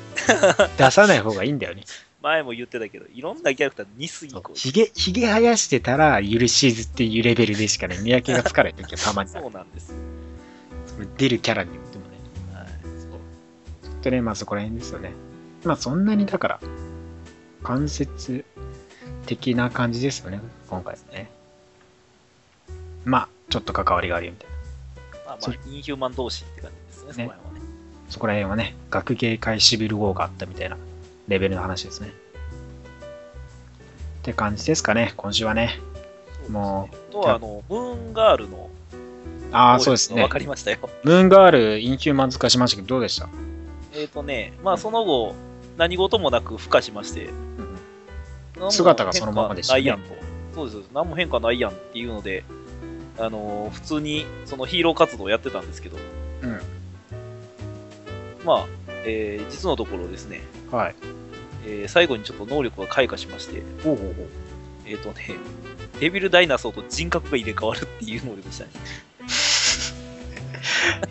[0.77, 1.85] 出さない方がいいんだよね。
[2.23, 9.95] 前も言ってたけど、いろんなキャラクター似すぎこうひげ、ひげ生やしてたら、ユリシーズっていうレベルでしかね、見分けがつかない時はたまにそうなんです。
[10.87, 12.17] それ出るキャラによってもね。
[12.55, 12.67] はい。
[13.85, 15.13] ちょっとね、まあそこら辺ですよね。
[15.65, 16.61] まあそんなにだから、
[17.65, 18.45] 間接
[19.27, 21.31] 的な感じですよね、今回はね。
[23.05, 24.55] まあ、ちょっと関わりがあるよみたいな。
[25.41, 27.61] そまあまあ、インヒューマン同士って感じですね、そこら辺はね。
[28.11, 30.77] そこら辺はね、学芸会シビルウォーがあったみたいな
[31.27, 32.09] レベルの話ですね。
[32.09, 32.11] っ
[34.23, 35.81] て感じですかね、今週はね。
[36.49, 37.13] もう。
[37.13, 38.71] とは、あの、ムーンガールの、
[39.53, 40.29] ああ、そうですねわ。
[40.29, 40.79] かりましたよ。
[41.03, 43.29] ムーンガール、インヒューマン化しましたけど、どうでした？
[43.95, 45.35] えっ、とね、まあその後、
[45.77, 47.29] 何事もなく孵化しまして、
[48.57, 49.99] 何も姿がそのままでしたねと。
[50.55, 52.45] そうです、何も変化ないやんっていうので、
[53.19, 55.97] あのー普通にそのヒーロー活動をやってたんですけど、
[56.43, 56.61] うん。
[58.45, 58.67] まあ、
[59.05, 60.95] えー実のところですね、はい。
[61.67, 64.15] えー最後にちょっと能力が開花しまして、ほうほう。
[64.87, 65.15] えっ、とね、
[65.99, 68.71] デビルダイナソーと人格が入れ替わるっていう能力でしたね。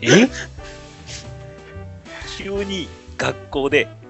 [0.00, 0.28] え？
[2.38, 4.03] 急に学校でうん。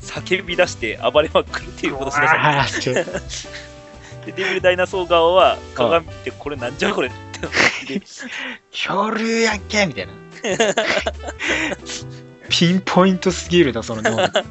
[0.00, 2.94] 叫び出して暴れまくるっていうことをしだしたん
[4.26, 7.50] でデビルダイナソー側は鏡見て、これなんじゃこれって思っ
[7.86, 8.00] て、
[8.70, 10.12] 恐竜やっけみたいな。
[12.48, 14.44] ピンポイントすぎるな、その能力。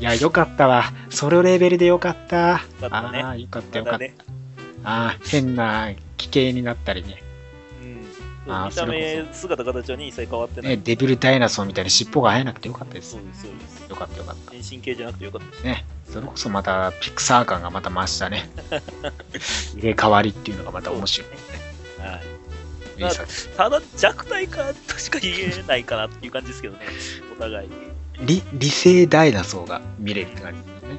[0.00, 0.92] いや、よかったわ。
[1.10, 2.54] そのレベルでよかった。
[2.54, 4.04] ああ、よかったよかった。
[4.84, 7.22] ああ、変な奇形になったりね。
[8.46, 10.82] 見た目、姿形はね、一切変わってなね、い。
[10.82, 13.22] デビルダイナソーみたいに尻尾が生えなくてよかったですそう。
[13.22, 13.88] です、そうです。
[13.88, 14.52] よかったよかった。
[14.52, 15.64] 変身系じゃなくてよかったです。
[15.64, 18.48] ね、それこそまたピクサー感がまた増したね。
[19.74, 21.28] 入れ替わりっていうのがまた面白い。
[22.00, 22.22] はい。
[22.96, 26.80] いいただ、弱体化としか言えないかなっていう感じですけどね、
[27.36, 27.74] お互いに。
[28.20, 30.98] 理理性ダイナソーが見れるって感じですね。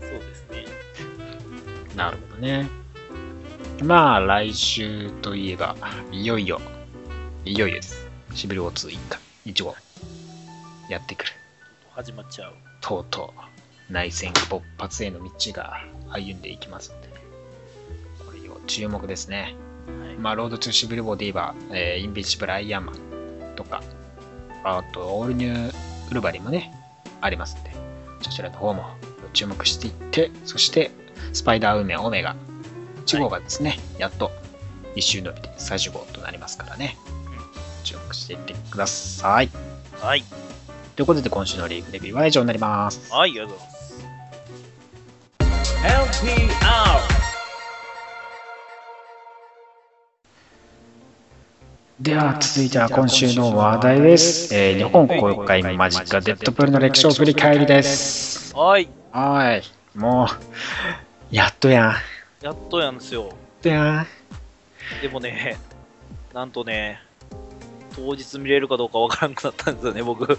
[0.00, 0.64] そうですね。
[1.96, 2.81] なるほどね。
[3.82, 5.74] まあ、来週といえば、
[6.12, 6.60] いよいよ、
[7.44, 8.06] いよいよです。
[8.32, 9.74] シビルオ2一回、一応、
[10.88, 11.32] やってくる。
[11.90, 12.54] 始まっちゃう。
[12.80, 15.80] とうとう、内戦勃発への道が
[16.10, 17.08] 歩んでいきますので、
[18.24, 19.56] これを注目ですね。
[20.06, 20.16] はい。
[20.16, 22.96] まあ、ロードトゥシビルボディは、えーインビジブルアイアンマン
[23.56, 23.82] とか、
[24.62, 25.72] あと、オールニュー
[26.12, 26.72] ウルヴァリンもね、
[27.20, 27.72] ありますんで、
[28.20, 28.84] そちらの方も
[29.32, 30.92] 注目していって、そして、
[31.32, 32.36] スパイダーウーメンオメガ
[33.02, 34.30] 1号がですね、やっと
[34.96, 36.96] 1周伸びて最終号となりますからね、
[37.84, 39.50] 注目していってください。
[40.00, 40.24] はい。
[40.96, 43.12] ということで、今週のリーグレビューは以上になります。
[43.12, 43.82] はい、ありがとうございます。
[52.00, 54.52] では続いては今週の話題です。
[54.52, 58.54] えー日本公開マジカデッドプールの歴史を振り返りです。
[58.56, 58.88] はい。
[59.12, 59.62] はい。
[59.94, 60.26] も
[61.30, 61.94] う、やっとやん。
[62.42, 63.32] やっとやんですよ。
[63.62, 64.06] とやん。
[65.00, 65.58] でもね、
[66.34, 67.00] なんとね、
[67.94, 70.38] 当日見れるかどうかわからなくなったんですよね、僕。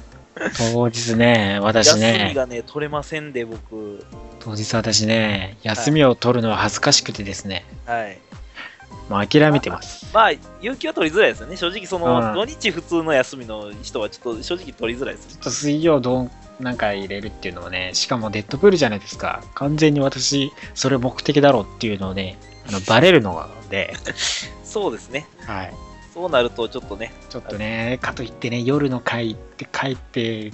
[0.74, 4.06] 当日ね、私休みね、がね、取れませんで、僕。
[4.42, 8.20] 当日私ね、休みを取るのは恥ずかしくてですね、はい。
[9.08, 10.06] もう諦めてます。
[10.14, 10.32] まあ、
[10.62, 11.56] 有給は取りづらいですよね。
[11.56, 15.28] 正直、その、うん土日普通の休みの人は、ちょっと正直取りづらいです。
[15.30, 16.32] ちょっと水曜どう
[16.64, 19.44] なんか入れるっていうのもね、しかもデッドプールじゃないですか。
[19.54, 22.38] 完全に私、それ目的だろうっていうのをね、
[22.68, 23.94] あのバレるので、
[24.64, 25.28] そうですね。
[25.46, 25.74] はい。
[26.14, 30.52] そうなると、ちょっとね、ちょっとね、かといってね、夜の会行って帰って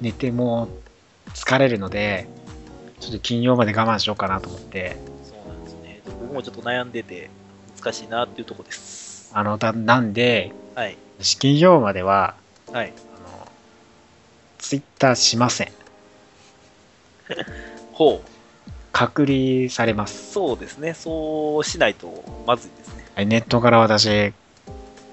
[0.00, 0.68] 寝ても
[1.26, 2.28] う疲れるので、
[3.00, 6.00] ちょっと金曜まで我慢しようかなと思って、そうなんですね。
[6.20, 7.30] 僕もちょっと悩んでて、
[7.82, 9.30] 難しいなっていうところです。
[9.34, 10.96] あの、だなんで、はい。
[11.18, 12.36] 私金曜までは、
[12.72, 12.92] はい。
[14.58, 15.72] ツイッターしません。
[17.92, 18.28] ほう。
[18.92, 20.32] 隔離されます。
[20.32, 20.94] そうですね。
[20.94, 23.06] そうしないとまずいですね。
[23.14, 24.32] はいネットから私、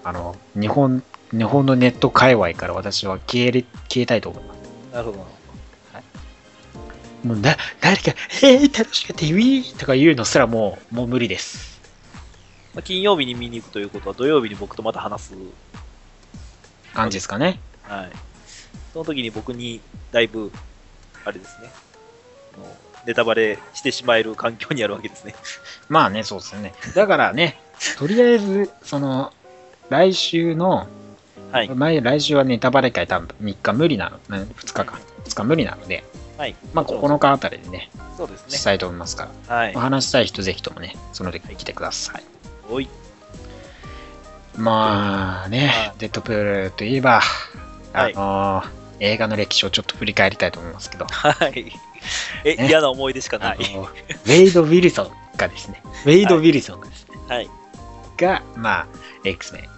[0.04, 4.58] あの、日本、日本のネット界隈から私は消えれ消えたいと思います。
[4.94, 5.36] なるほど。
[7.26, 11.82] もうな、誰か、えー、楽しかった、ウィーとか言うのすらもう、もう無理です。
[12.76, 15.34] まあ、金曜日に見に行くということは、土曜日に僕とまた話す。
[16.94, 17.60] 感じですかね。
[17.82, 18.12] はい。
[18.96, 19.82] その時に僕に
[20.14, 20.54] だいぶ、
[21.26, 21.70] あれですね。
[23.06, 25.36] ネタバレしてしまえる環境にあるわけですね。
[25.90, 26.74] まあね、そうですよね。
[26.96, 27.60] だからね、
[27.98, 29.34] とりあえず、その、
[29.90, 30.88] 来週の、
[31.52, 31.70] はい。
[31.70, 36.06] 前、来週はネタバレ会多分3日無理なの、2日か、2日無理なので、
[36.38, 36.56] はい。
[36.74, 38.58] まあ9日あたりでね、そうですね。
[38.58, 39.80] したいと思いますから、はいお。
[39.80, 42.24] 話したい人ぜひともね、その時に来てください。
[42.70, 42.88] おい。
[44.56, 47.20] まあね、はいデッドプールといえば、
[47.92, 51.72] あはいのー映画の歴史をちょっと振り返りたいと思いますけど、はい。
[52.44, 53.58] え、ね嫌な思い出しかない？
[53.58, 57.50] ウェイド・ウィルソンがですね、 ウェイド・ウィルソンがですね、はい。
[58.18, 58.88] が、まあ、
[59.24, 59.70] X メン、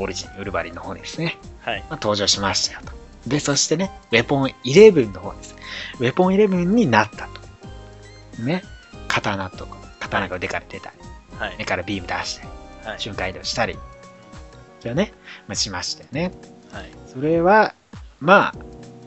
[0.00, 1.80] オリジン、ウルヴァリンの方ですね、はい。
[1.82, 2.92] まあ、登場しましたよと。
[3.28, 5.54] で、そしてね、ウェポン11の方です。
[6.00, 8.42] ウェポン11になったと。
[8.42, 8.62] ね、
[9.08, 10.96] 刀とか、刀が腕から出たり、
[11.38, 11.56] はい。
[11.58, 12.48] 目からビーム出したり、
[12.88, 13.00] はい。
[13.00, 13.78] 瞬間移動したり、
[14.80, 15.12] それはね、
[15.46, 16.32] まあ、しましたよね。
[16.72, 16.90] はい。
[17.12, 17.74] それは、
[18.24, 18.54] まあ、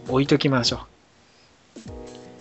[0.09, 0.79] 置いときましょう。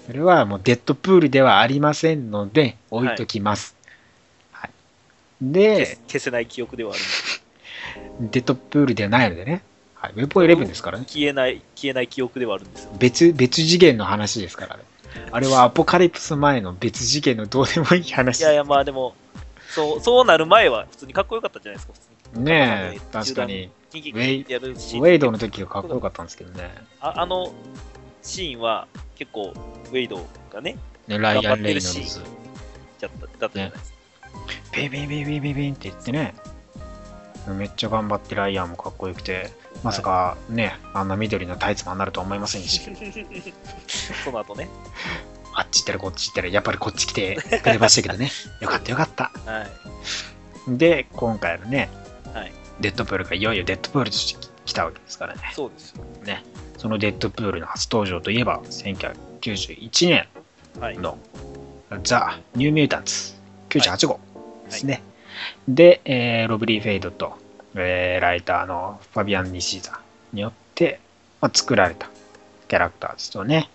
[0.08, 3.74] それはもうデッドプールではありませんので、置いときます。
[4.52, 4.70] はい。
[5.40, 7.00] 消でせ、消せない記憶ではある。
[8.30, 9.62] デッドプールではないのでね、
[9.94, 11.06] はい、ウェポン11ですからね。
[11.08, 12.90] 消えない、消えない記憶ではあるんですよ。
[12.98, 14.82] 別、別次元の話ですからね。
[15.32, 18.40] あれはアポカリプス前の別次元のどうでもいい話。
[18.40, 19.14] いやいや、まあでも、
[19.70, 22.05] そう、そうなる前は普通にかっこよかったじゃないですか、普。
[22.38, 23.70] ねえ、確かに。
[23.92, 26.70] ウェイドの時がかっこよかったんですけどね。
[27.00, 27.52] ああの
[28.22, 30.76] シーンは結構、ウェイドがね、
[31.06, 32.20] ねライアン・レイノルズ。
[33.00, 33.98] だっただったじゃないですか。
[34.72, 36.34] ビビビビビビンって言ってね、
[37.54, 39.50] めっちゃ頑張ってライアンもかっこよくて、
[39.82, 43.12] まさかね、あんな緑のタイツマンになるとは思いませんでしたけど、
[44.24, 44.68] その後ね。
[45.54, 48.30] あっち行ったらこっち行ったら、やっぱりこっち来てくれましたけどね、
[48.60, 49.32] よかったよかった。
[49.46, 49.66] は
[50.68, 50.76] い。
[50.76, 51.88] で、今回のね、
[52.36, 52.52] はい。
[52.80, 55.40] デッドプールがいよいよデッドプールとして来たわけですからね。
[55.54, 56.04] そうですよ。
[56.24, 56.44] ね
[56.76, 60.28] そのデッドプールの初登場といえば、1998 1991年
[60.80, 60.98] はい。
[60.98, 61.18] の
[62.02, 63.34] ザ・ニューミュータンツ
[63.70, 64.20] 98号
[64.66, 65.02] ですね。
[65.66, 67.34] で、えーロブリー・フェイドと、
[67.74, 70.00] えーライターのファビアン・ニシーザ
[70.32, 71.00] によって、
[71.40, 72.10] まあ、作られた
[72.68, 73.70] キャラクターですよね。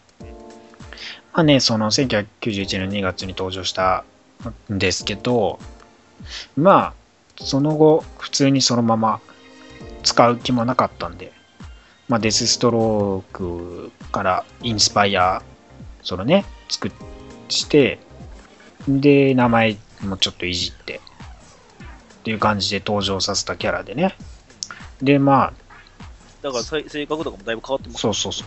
[1.34, 4.04] まあね、その1991年2月に登場した
[4.72, 5.60] んですけど、
[6.56, 6.94] まあ、
[7.44, 9.20] その後、普通にそのまま
[10.04, 11.32] 使う気もなかったんで、
[12.08, 15.42] まあ、デスストロークからインスパイア、
[16.04, 16.92] そのね、作っ
[17.52, 18.00] して、
[18.88, 21.02] で、名前もちょっといじって、
[22.16, 24.16] っていう感じで登場させたキャラでね。
[25.02, 25.54] で、ま
[26.42, 28.46] だから性格とかもだいぶ変わってますそうそうそ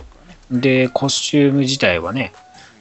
[0.51, 2.33] うで、コスチューム自体はね、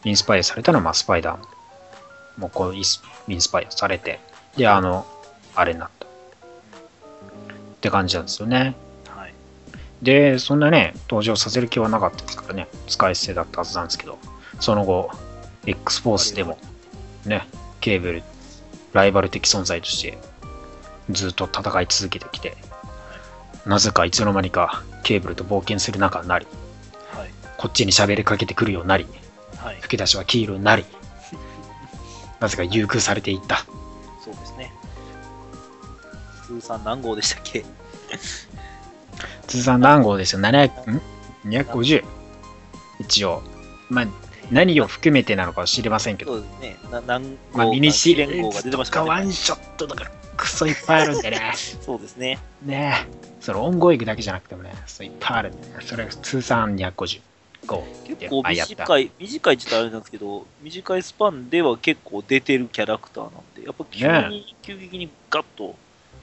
[0.05, 4.21] インスパイアされたのは、まあ、スパイダーもこうインスインスパイアされて、
[4.57, 5.07] で、あの、
[5.55, 5.89] あれにな。
[7.85, 8.75] って感じなんですよね。
[9.09, 9.35] はい。
[10.01, 14.19] で、そんなね、登場させる気はなかったですからね、使い捨てだったはずなんですけど、
[14.59, 15.11] その後、
[15.67, 16.59] X フォースでも、
[17.27, 17.47] ね、
[17.81, 18.23] ケーブル、
[18.95, 20.17] ライバル的存在として、
[21.11, 22.57] ずっと戦い続けてきて、
[23.67, 26.47] なぜかいつの間にかケーブルと冒険する仲になり、
[27.13, 27.31] はい。
[27.59, 29.07] こっちに喋りかけてくるようになり、
[29.59, 29.77] はい。
[29.83, 30.87] 吹き出しは黄色になり、
[32.41, 33.67] なぜか優遇されていった。
[36.47, 37.65] 通算何号でしたっけ？
[39.47, 41.01] 通算何号ですよ ?700、ん
[41.47, 42.05] ?250?
[43.01, 43.43] 一応。
[43.91, 44.07] まあ、
[44.51, 46.77] 何を含めてなのかは知りませんけどそ、うですね。
[46.91, 47.23] な何
[47.53, 51.53] 号まあ、ミニシリ連号が出てーズとましたかワンショットとかクソいっぱいあるんでね。
[51.81, 52.39] そうですね。
[52.65, 53.35] ねえ。
[53.41, 55.75] そのオンゴイグだけじゃなくてもね、そういっぱいあるんでね。
[55.81, 57.21] それが通算250。
[57.67, 57.83] 5
[58.19, 65.75] 結構短い、短いって言ったらあれなんですけど、短いスパンでは結構出てるキャラクターなんで、やっぱ急に、急激にガッと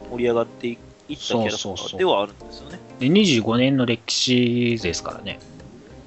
[0.10, 2.80] 盛り上がっていったキャラクタそうそうそうーではあるんですよね。
[3.00, 5.40] で、25年の歴史ですからね。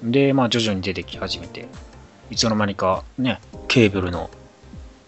[0.03, 1.67] で、まあ徐々に出てき始めて、
[2.31, 4.31] いつの間にかね、ケーブルの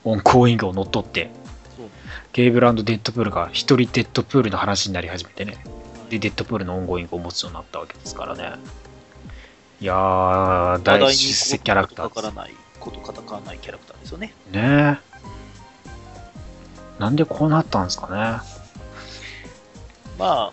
[0.05, 1.31] オンゴーイングを乗っ取って、
[2.33, 5.57] ケーブルデッドプールが一人デッドプールの話になり始めてね。
[6.11, 8.53] で、デッドプールのオンゴーイングを持つようになったわけですからね。
[9.81, 14.35] いやー、話大出世キャラクターですかからない、ことかからないキャラクターですよね。
[14.51, 15.01] ね。
[16.99, 18.07] なんでこうなったんですか
[20.19, 20.53] ま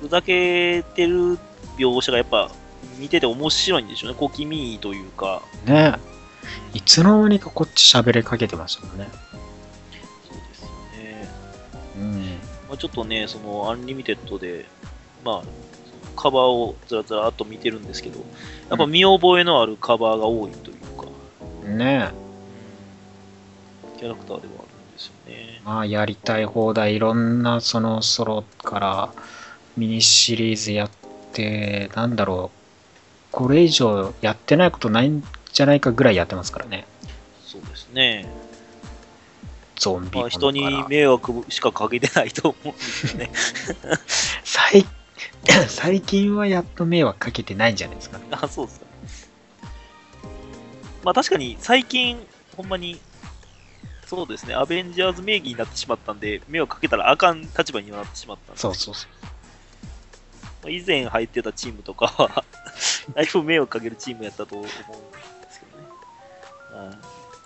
[0.00, 1.38] ふざけてる
[1.78, 2.50] 描写がやっぱ
[2.98, 4.16] 見てて面白いんでしょうね。
[4.18, 5.42] 小気味いいというか。
[5.64, 5.92] ね。
[5.92, 5.98] ね
[6.74, 9.08] いつの間にかこっち喋りかけてましたもんね。
[10.28, 10.68] そうですよ
[11.02, 11.28] ね。
[11.98, 12.22] うん。
[12.68, 14.66] まあ、ちょっとね、そのアンリミテッドで、
[15.24, 15.64] まあ、
[16.16, 18.18] カバーをずらずらっと見てるんですけど、
[18.68, 21.06] やっぱ見覚えのあるカバーが多いというか、
[21.68, 22.10] ね
[23.98, 24.63] キャラクターでは
[24.94, 25.60] ですよね。
[25.64, 29.12] まあ、やりたい放題、いろんなそのソロから
[29.76, 30.90] ミニシリーズやっ
[31.32, 32.58] て、なんだろう、
[33.30, 35.22] これ以上やってないことないん
[35.52, 36.86] じゃないかぐらいやってますからね。
[37.44, 38.26] そうですね。
[39.76, 43.30] ゾンビまあ、人に迷惑しかかけてないと思うんですよね。
[44.44, 44.86] 最
[45.68, 48.24] 最近はやっと迷惑かけてないんじゃないですかね。
[48.30, 48.86] あ、そうですか。
[51.04, 52.18] まあ確かに最近、
[52.56, 52.98] ほんまに、
[54.14, 59.06] そうですね、アベンジャーズ名義になってしまったんで、迷惑かけたらあかん立場にはなってしまったんで、そうそうそ
[60.62, 62.44] まあ以前入ってたチームとかは、
[63.14, 64.74] だいぶ迷惑かけるチームやったと思うんで
[65.50, 65.66] すけ
[66.76, 66.96] どね。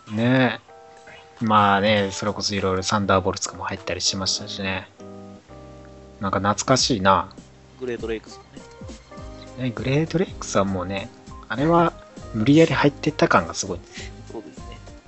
[0.09, 0.15] う。
[0.15, 1.45] ねえ。
[1.45, 4.89] まあね、それこそいろいろサンダーボルツとかも入ったりしましたしね。
[6.21, 7.29] なんか懐かしいな。
[7.79, 8.45] グレートレイクスも
[9.57, 9.65] ね。
[9.65, 11.09] ね、グレートレックスはもうね、
[11.49, 11.93] あれは
[12.35, 13.81] 無理やり入ってった感がすごい。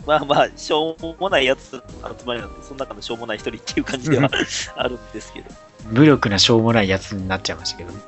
[0.07, 1.82] まあまあ、しょうもないやつの
[2.18, 4.30] 集まりなんで、その中のしょうもない一人っていう感じでは
[4.76, 5.51] あるんですけど。
[5.90, 8.01] 無力なしょうもないやつになっちゃいましたけどね。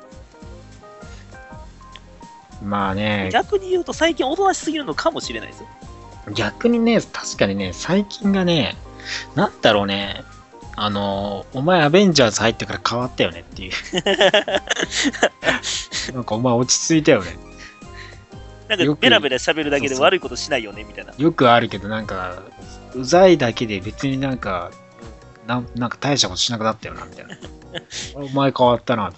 [2.63, 5.67] まあね、逆に言うと最近おとなしすぎるのかもしれないですよ。
[6.33, 8.77] 逆にね、確かにね、最近がね、
[9.35, 10.23] なんだろうね、
[10.75, 13.71] あの、お前アベンジャーズ入ってから変わったよねっていう。
[16.13, 17.37] なんかお前落ち着いたよね。
[18.77, 21.13] なんかベラベラ喋るだけで悪いことしないよねみたいな。
[21.17, 22.43] よくあるけど、なんか、
[22.95, 24.71] うざいだけで別になんか、
[25.47, 27.37] なんなんか大したことしなくなったよな、みたいな。
[28.15, 29.11] お前変わったな、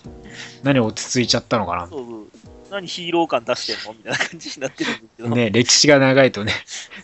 [0.64, 1.88] 何落ち着いちゃったのかな。
[1.88, 2.26] そうそう。
[2.72, 5.30] 何ヒーロー感出してんのみたいな感じになってるんですけど。
[5.30, 6.54] ね、歴史が長いとね、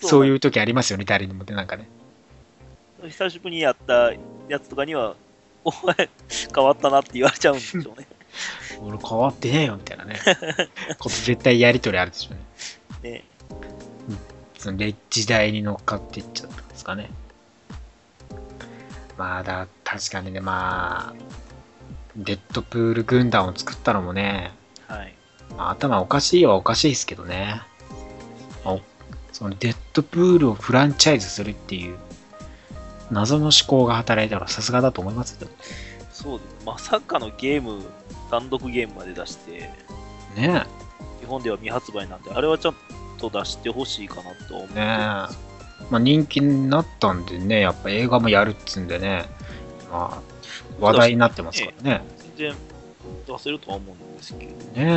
[0.01, 0.39] そういうう。
[0.39, 1.87] 時ありますよね、誰にもね、なんかね。
[3.07, 4.11] 久しぶりにやった
[4.49, 5.15] やつとかには、
[5.63, 6.09] お前
[6.53, 8.07] 変わったなって言われちゃうんでしょうね。
[8.81, 10.19] 俺変わってねえよ、みたいなね。
[10.99, 12.35] こと絶対やりとりあるでしょ
[13.01, 13.11] うね。
[13.11, 13.23] ね
[14.57, 17.09] そので時代に乗っかっていっちゃったんですかね。
[19.17, 21.13] まあだ、確かにね、まあ、
[22.15, 24.51] デッドプール軍団を作ったのもね、
[24.87, 25.13] はい。
[25.57, 27.61] まあ、頭おかしいはおかしいですけどね。
[28.63, 28.81] まあお
[29.31, 31.97] そのデッドプールをフランチャイズするっていう
[33.09, 35.47] 謎の思考が働いたのはさすがだと思いますよ。
[36.11, 36.65] そうです。
[36.65, 37.81] まさかのゲーム、
[38.31, 39.69] 単独ゲームまで出して、
[40.35, 40.65] ね
[41.19, 42.75] 日本では未発売なんで、あれはちゃん
[43.17, 44.85] と出してほしいかなと思ってるんですよえ。
[45.91, 49.25] まあ人気になったんでね、やっぱ映画もやるっつんでね、
[49.91, 50.21] まあ
[50.79, 52.01] 話題になってますからね。
[52.37, 52.55] 全然
[53.27, 54.51] 出せるとは思うんですけど。
[54.51, 54.87] ねえ。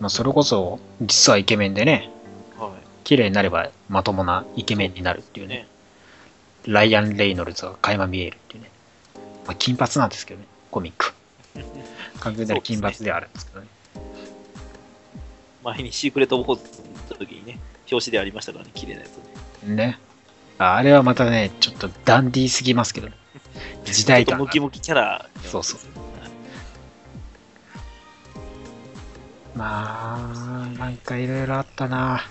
[0.00, 2.10] まあそれこそ、実はイケメンでね、
[2.58, 2.70] は
[3.04, 5.48] 綺麗になればまともなイケメンになるっていうい。
[5.48, 5.54] ね。
[5.56, 5.68] ね。
[6.66, 8.70] ライアン・レイノルズが垣間見えるっていうね。
[9.46, 11.14] まあ、金髪なんですけどね、コミック。
[12.20, 13.66] 完全なる金髪ではあるんですけどね。
[15.62, 16.62] 前にシークレット・ウォーズ
[17.10, 17.58] の時にね、
[17.90, 19.74] 表紙でありましたからね、綺麗なやつね。
[19.74, 19.98] ね。
[20.58, 23.14] ああれはまたね、ちょっとダンディーすぎますけどね。
[23.84, 25.80] 時代感ムキムキキャラ、そうそう
[29.54, 32.28] まあ、なんかいろいろあったな。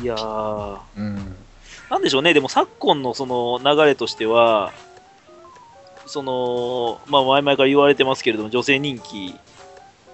[0.00, 1.36] いやー、うん。
[1.90, 4.72] なんでしょうね、でも昨今のその流れとしては、
[6.06, 9.34] その、まあ前々から言われてますけれども、女性人気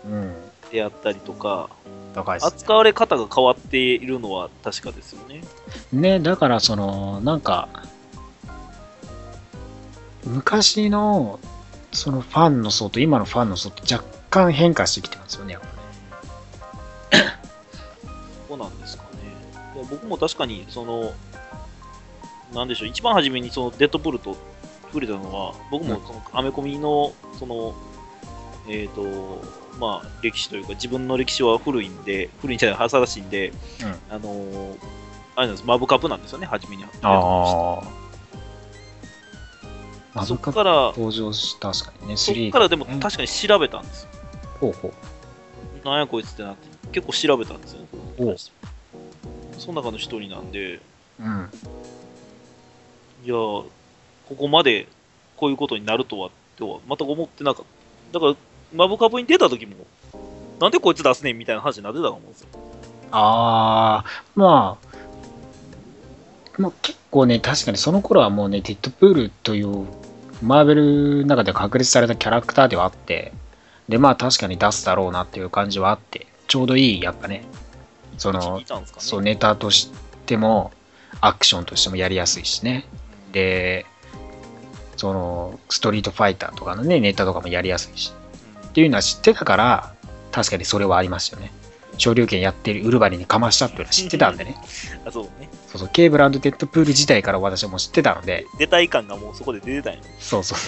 [0.05, 0.35] うん。
[0.70, 1.68] であったりとか、
[2.14, 2.53] 高いですね。
[2.57, 5.43] 扱われ方が変わっているのは確かですよね。
[5.93, 7.68] ね、だからその、なんか、
[10.24, 11.39] 昔の、
[11.93, 15.59] そのファンの層と今のファンの層って若干変化してきてますよね。
[19.95, 21.12] 僕も確かに、その、
[22.53, 24.36] なんでしょう、一番初めにそのデッドプールと
[24.88, 27.74] 触れたのは、僕もそのアメコミの、その、
[28.68, 29.42] えっ、と、
[29.78, 33.53] まあ、歴史というか、自分の歴史は古いんで、古いんじゃない、新しいんで、
[34.11, 34.76] あのー
[35.36, 36.84] あれなんです、マブカップなんですよね、初めに。
[36.84, 37.82] ああ。
[40.14, 44.09] マそブカこから、登場した、確かにね、そこ3からでもうん確かに調べたんですよ。
[44.61, 44.92] ほうほう。
[45.84, 47.88] なんやこいつってなって、結構調べたんですよね。
[48.18, 48.36] おう
[49.65, 50.79] その中の一人なんで、
[51.19, 51.51] うん。
[53.25, 53.71] いやー、こ
[54.37, 54.87] こまで
[55.37, 57.65] こういうことになるとは、とは全く思ってなかっ
[58.12, 58.21] た。
[58.21, 58.37] だから、
[58.75, 59.75] マブカブに出た時も、
[60.61, 62.49] なんでこいつ出すねんみたいな話になってたと思うんですよ。
[63.11, 64.89] ああ、まあ、
[66.59, 69.87] まあ結構ね、確かにその頃はもうね、デッドプールという
[70.43, 73.33] マーベルの中で確立されたキャラクターではあって、
[73.89, 77.45] で、まあ確かに出すだろうなっていう感じはあって、ちょうどいい、やっぱね、
[78.19, 78.62] その。
[78.99, 79.91] そう、ネタとし
[80.27, 80.73] ても、
[81.21, 82.87] アクションとしてもやりやすいしね。
[83.33, 83.87] で、
[84.97, 88.12] その、ストリートファイターとかのね、ネタとかもやりやすいし。
[88.69, 89.95] っていうのは知ってたから、
[90.33, 91.53] 確かにそれはありましたよね。
[91.99, 94.57] 昇竜拳やってるウルヴァリンにかましたっていうのは知ってたんでね。
[95.07, 95.49] あ、そうね。
[95.69, 100.01] そうそう、ケーブルデッドプール自体から私はもう知ってたので、出たい感がもうそこで出てたんや。
[100.19, 100.59] そうそう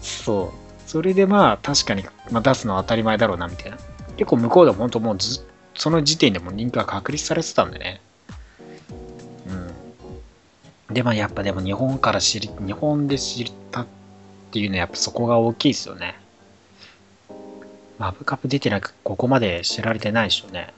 [0.00, 0.88] そう。
[0.88, 3.78] それでまあ、確かに、まあ、出すのは当たり前だろうな、みたいな。
[4.16, 5.46] 結構向こうでも本当もうず、
[5.80, 8.02] その時点でもう人気が確立されてたんでね。
[10.88, 10.94] うん。
[10.94, 13.86] で、まあやっぱでも日本から知り、日本で知ったっ
[14.50, 16.16] ていうのはやっぱそこが大きいですよね。
[17.98, 20.74] マブカップ出てなく、ここまで知られてないでしょうね。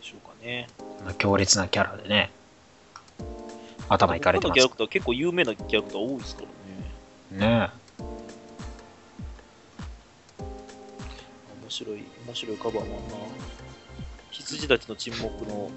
[0.00, 0.66] でしょうかね。
[1.04, 2.32] まあ強烈なキャラでね。
[3.88, 4.68] 頭いかれてますキャラ。
[4.68, 6.42] クター結構有名なキャラクター多いですか
[7.38, 7.68] らね。
[7.68, 7.70] ね
[11.62, 13.59] 面白い、面白いカバーもあんな。
[14.30, 15.70] 羊たちの沈黙の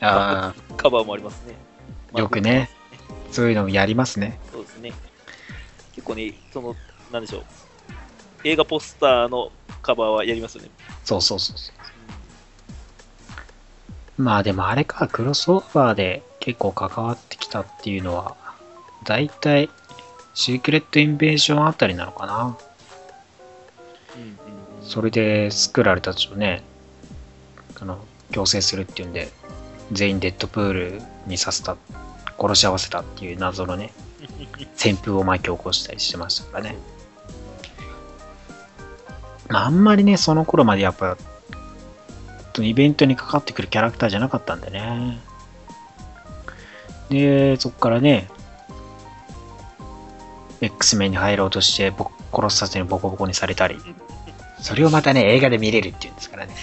[0.00, 1.54] あカバーもありますね。
[2.16, 2.70] よくね。
[2.92, 4.38] あ、そういうのもやりますね。
[4.52, 4.92] そうですね。
[5.92, 6.74] 結構ね、その、
[7.12, 7.44] なんでしょう。
[8.44, 10.70] 映画ポスターのカバーはやりますよね。
[11.04, 11.72] そうそうそうそ
[14.18, 14.22] う。
[14.22, 18.36] まあでもあれか、クロスオーバーで結構関わってきたっていうのは、
[19.04, 19.68] だいたい
[20.34, 22.56] シークレットインベージョンあたりなのかな。
[24.16, 26.62] うんうんうんそれでスクラルたちをね、
[27.80, 27.98] あの、
[28.30, 29.28] 強制するっていうんで、
[29.92, 31.76] 全員デッドプールにさせた、
[32.38, 33.92] 殺し合わせたっていう謎のね、
[34.76, 36.76] 旋風を巻き起こしたりしてましたからね。
[39.48, 41.16] まあ、あんまりね、その頃までやっぱ、
[42.58, 45.18] イベントにかかってくるキャラクターじゃなかったんでね。
[47.08, 48.28] で、そこからね、
[50.60, 53.76] X メンに入ろうとして、ぼ殺さずにボコボコにされたり、
[54.62, 56.54] それをまたね、映画で見れるっていうんですからね。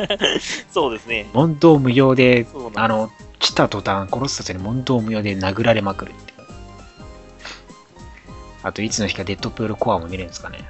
[0.70, 1.26] そうですね。
[1.32, 6.34] 問答無用で、あの、来た途端、殺さずに問答無用で殴られまくるって。
[8.62, 10.66] あと、いつの日かデッドプールコアも見れるんですかね。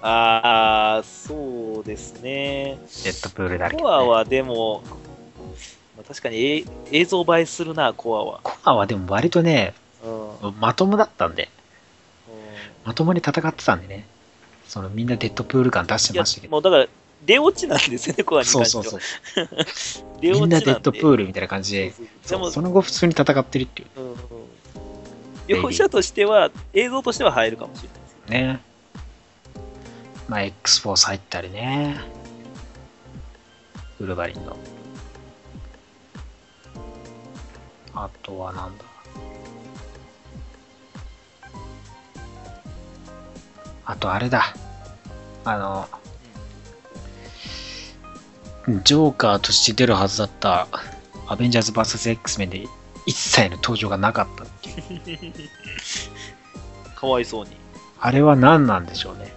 [0.00, 2.78] ああ、そうですね。
[3.04, 3.82] デッドプールだらけ、ね。
[3.82, 4.82] コアはでも、
[5.96, 8.40] まあ、確かにえ映像映えするな、コアは。
[8.42, 11.48] コアはでも割とね、うんうんまともだったんで、
[12.84, 14.06] まともに戦ってたんでね。
[14.68, 16.50] そのみんなデッドプール感出してましたけど。
[16.50, 16.86] もうだから、
[17.24, 18.84] 出落ちなんですよね、コアにそう関しては。
[18.84, 20.06] そうそう。
[20.20, 21.94] 出落ちみんなデッドプーールみたいな感じで、で
[22.24, 24.16] そその後普通に戦ってるっていううんうん
[25.46, 28.38] 描写としては、映像としては入るかもしれないですけど。
[28.38, 28.60] ね。
[30.28, 32.00] まあ、X フォース入ったりね。
[34.00, 34.56] ウルヴァリンの。
[37.94, 38.84] あとはなんだ。
[43.86, 44.54] あとあれだ。
[45.44, 45.88] あの、
[48.84, 50.66] ジョーカーとして出るはずだった
[51.28, 52.64] アベンジャーズ VS.X メンで
[53.06, 55.32] 一切の登場がなかったっていう。
[56.96, 57.52] かわいそうに。
[58.00, 59.32] あれは何なんでしょうね。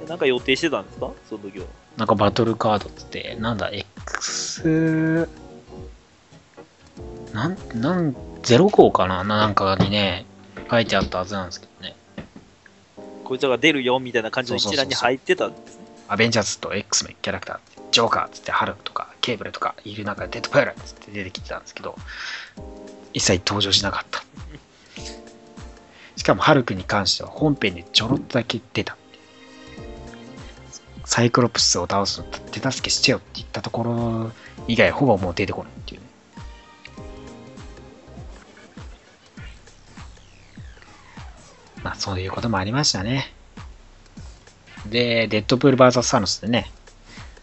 [0.00, 1.10] でなんか予定してたんですか？
[1.28, 1.66] その時は。
[1.98, 5.28] なんかバトルカードって、なんだ、X、
[7.34, 9.24] なん、なん、0号かな？
[9.24, 10.24] なんかにね、
[10.70, 11.67] 書いてあったはずなんですけどね。
[13.28, 15.84] こいつらが出るよみたいな感じの一覧に入ってたんですね。
[16.08, 21.94] アベンジャーズと X メンキャラクタージョーカーっつって、ハルクとか、ケーブルとかいる中で、デッドプールっつって出てきてたんですけど、
[23.12, 24.24] 一切登場しなかった。
[26.16, 28.96] しかも、ハルクに関しては本編でちょろっとだけ出た。
[31.04, 34.32] サイクロプスを倒すの手助けしてよって言ったところ
[34.68, 36.07] 以外、ほぼもう出てこないっていうね。
[41.82, 43.32] まあ、そういうこともありましたね。
[44.86, 46.70] で、デッドプール VS サノスでね、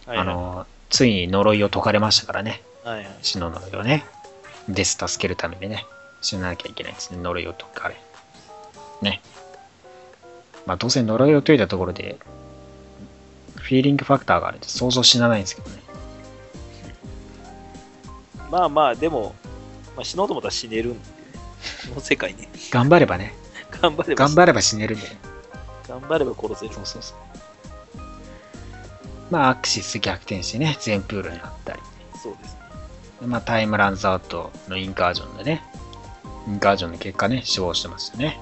[0.06, 2.62] はいはいあの、ついに呪いを解かれましたからね。
[2.84, 3.08] はいはい。
[3.22, 4.06] 死の呪いをね。
[4.68, 5.86] デス助けるためにね、
[6.22, 7.22] 死ななきゃいけないですね。
[7.22, 7.96] 呪いを解かれ。
[9.02, 9.22] ね。
[10.66, 12.18] まあ、どうせ呪いを解いたところで、
[13.56, 15.82] フィーリングファクターがあるんで想像死なないんですけどね。
[18.52, 19.36] まあまあ、でも、
[19.96, 21.04] まあ、死のうと思ったら死ねるんでね。
[21.90, 22.50] この世界ね。
[22.72, 23.34] 頑張ればね、
[23.72, 25.18] 頑張れば頑張れば死ねるんでね。
[25.88, 26.74] 頑張れば殺せる。
[26.74, 27.18] そうそうそう。
[29.32, 31.80] まあ、アクシス逆転してね、全プールになったり。
[32.22, 32.60] そうですね。
[33.22, 35.64] でまあ、タイムランズアウトのインカージョンでね、
[36.48, 38.40] インカージョンの結果ね、死亡してましたね。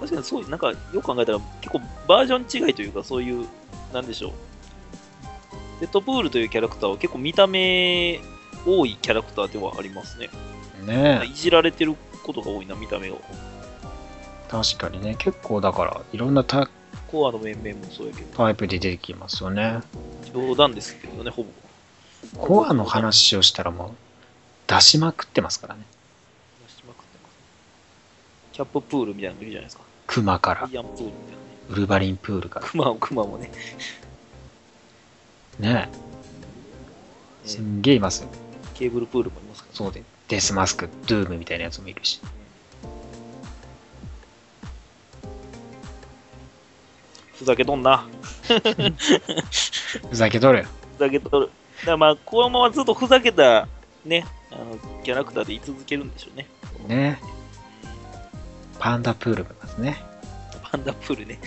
[0.00, 3.46] 確かにそう、なんかよく考えたら結構バージョン違いというか、そういう、
[3.92, 4.32] なんでしょう。
[5.80, 8.20] デッドプールというキャラクターは結構見た目
[8.66, 10.28] 多いキャラクターではありますね。
[10.84, 13.16] ねえいじられてることが多いな、見た目が。
[14.54, 16.70] 確かにね、結構だから、いろんなタ
[17.08, 19.80] コアの面々もそうやけど、タイプで出てきますよね。
[20.32, 21.50] 冗談ですけどね、ほぼ。
[22.38, 23.90] コアの話をしたらもう、
[24.68, 25.82] 出しまくってますからね。
[26.68, 27.34] 出しまくってます
[28.52, 29.82] キャッププールみたいなのいるじゃないですか。
[30.06, 31.14] クマからア、イアンプールみたいなね。
[31.70, 32.66] ウルヴァリンプールから。
[32.68, 33.50] クマもクマもね。
[35.58, 35.90] ね
[37.44, 38.28] え、すんげえいますよ。
[38.74, 42.20] ケーブルプールもいますから、そうで、デスマスク、ドゥームみたいなやつもいるし。
[47.44, 48.06] ふざけとんな。
[50.08, 50.66] ふざけとる。
[50.96, 51.50] ふざけとる。
[51.80, 53.68] だからまあ、このままずっとふざけた、
[54.02, 56.48] ね、あの、キャラクターで居続けるんでしょうね。
[56.88, 57.20] ね
[58.78, 60.02] パンダプールもいますね。
[60.62, 61.38] パンダプールね。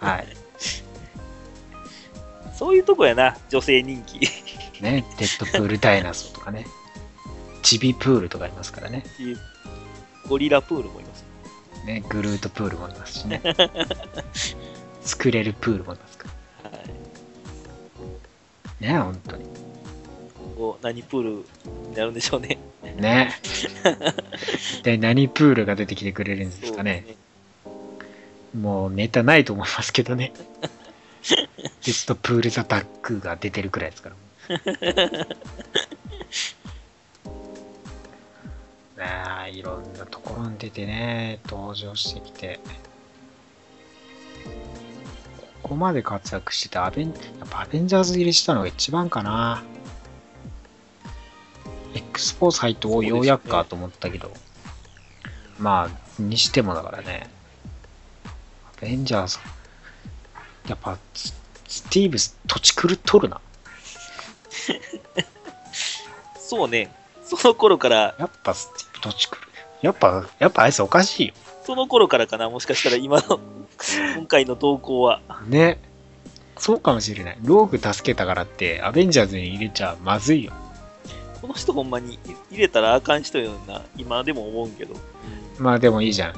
[0.00, 0.26] はい。
[2.58, 4.18] そういうとこやな、女性人気。
[4.82, 6.66] ね、デッドプールダイナソーとかね。
[7.62, 9.04] チビプールとかいますからね。
[10.28, 11.24] ゴリラプールもいます。
[11.84, 13.40] ね、グルートプールもいますしね。
[15.06, 16.28] 作れるプールもいますか？
[16.64, 16.74] はい。
[18.82, 18.92] ら。
[18.92, 19.44] ね、本当に。
[20.56, 21.30] こう何プール
[21.90, 22.58] になるんでしょうね。
[22.96, 23.32] ね。
[24.44, 27.04] 一体何プールが出てきてくれるんですかね。
[28.58, 30.32] もうネタないと思いますけどね。
[31.28, 31.36] デ
[31.92, 34.16] ッドプールザタックが出てるくらいですから。
[38.96, 39.04] ね
[39.48, 42.60] えいろんなところに出てね、登場してきて。
[45.62, 47.12] ここまで活躍しててアベン、や
[47.44, 49.62] っぱアベンジャーズ入りしたのが一番かな。
[51.94, 54.32] X フォース入っておようやくかと思ったけど、
[55.58, 57.28] まあ、にしてもだからね、
[58.78, 59.38] アベンジャーズ、
[60.68, 61.34] やっぱス、
[61.66, 63.40] スティーブス土地狂っとるな。
[66.38, 66.94] そうね。
[67.24, 69.40] その頃から、やっぱスティーブ土地狂る。
[69.82, 71.34] やっぱ、やっぱあいつおかしいよ。
[71.66, 73.40] その頃からかな、もしかしたら今の、
[74.14, 75.20] 今回の投稿は。
[75.48, 75.80] ね。
[76.58, 77.38] そうかもしれない。
[77.42, 80.52] ローグ助けたからって、アベンジャーズに入れちゃまずいよ。
[81.40, 82.20] この人ほんまに
[82.52, 84.94] 入れたらあかん人よな、今でも思うんけど。
[85.58, 86.34] まあでもいいじゃん。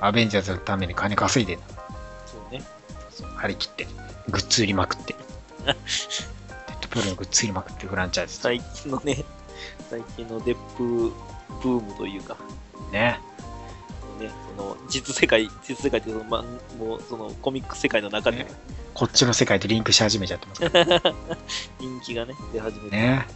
[0.00, 1.66] アベンジャーズのために金稼いでんだ。
[2.24, 2.62] そうね。
[3.36, 3.86] 張り切って。
[4.30, 5.14] グッズ売りまくって。
[5.66, 5.76] デッ
[6.80, 8.38] ドプールのグッズ売りまくってフランチャイズ。
[8.38, 9.24] 最近のね、
[9.90, 11.12] 最近のデップ
[11.62, 12.38] ブームというか、
[12.90, 13.20] ね。
[14.60, 16.42] の実世界、実世界っていうか、まあ、
[16.82, 18.46] もうそのコミック世界の中でね
[18.94, 21.00] こっちの世界とリンクし始めちゃってますから
[21.80, 23.26] 人気がね、出始めて、ね。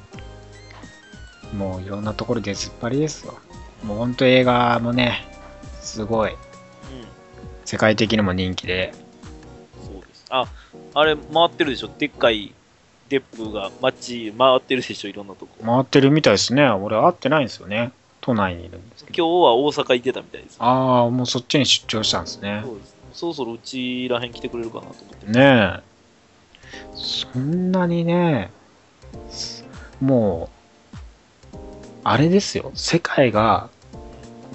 [1.57, 3.39] もういろんなところで突っ張りですよ。
[3.85, 5.27] もう本当映画もね、
[5.81, 6.37] すごい、うん、
[7.65, 8.93] 世界的にも人気で、
[9.85, 10.25] そうです。
[10.31, 10.47] あ、
[10.95, 12.53] あれ回ってるでしょ、でっかい
[13.09, 15.53] デップが街回ってるでしょ、いろんなとこ。
[15.65, 16.69] 回ってるみたいですね。
[16.69, 17.93] 俺会ってないんですよね。
[18.25, 19.29] 都内にいるんですけど。
[19.29, 20.57] 今日は大阪行ってたみたいです。
[20.59, 22.63] ああ、もうそっちに出張したんですね。
[22.65, 22.97] そうです。
[23.13, 25.27] そろそろうちらへん来てくれるかなと思って。
[25.31, 25.83] ねえ。
[26.95, 28.51] そんなにね、
[30.01, 30.49] も
[31.53, 31.57] う、
[32.03, 32.73] あれですよ。
[32.75, 33.69] 世界が、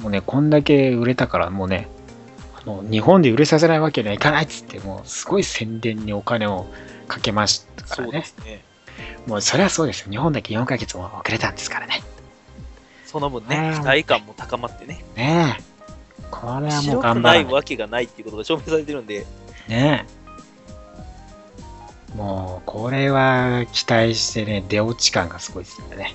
[0.01, 1.87] もうね、こんだけ売れたから、もうね、
[2.55, 6.65] あの日本で売れさせないわけにはいかないっつって、もうすごい宣伝にお金を
[7.07, 8.25] かけましたからねそうで。
[8.25, 8.63] すね。
[9.27, 10.07] もうそれはそうですよ。
[10.09, 12.01] 日本だけ4ヶ月も遅れたんですからね。
[13.09, 15.63] その分ねう、ん期待感も高まってね、ねえ。
[16.29, 17.53] これはもう頑張ないらない。
[17.53, 19.25] わけがないっていうことが証明されてるんで、
[19.67, 20.05] ね
[22.13, 22.15] え。
[22.15, 26.13] もう、これは期待してね、出落ち感がすごいですよね。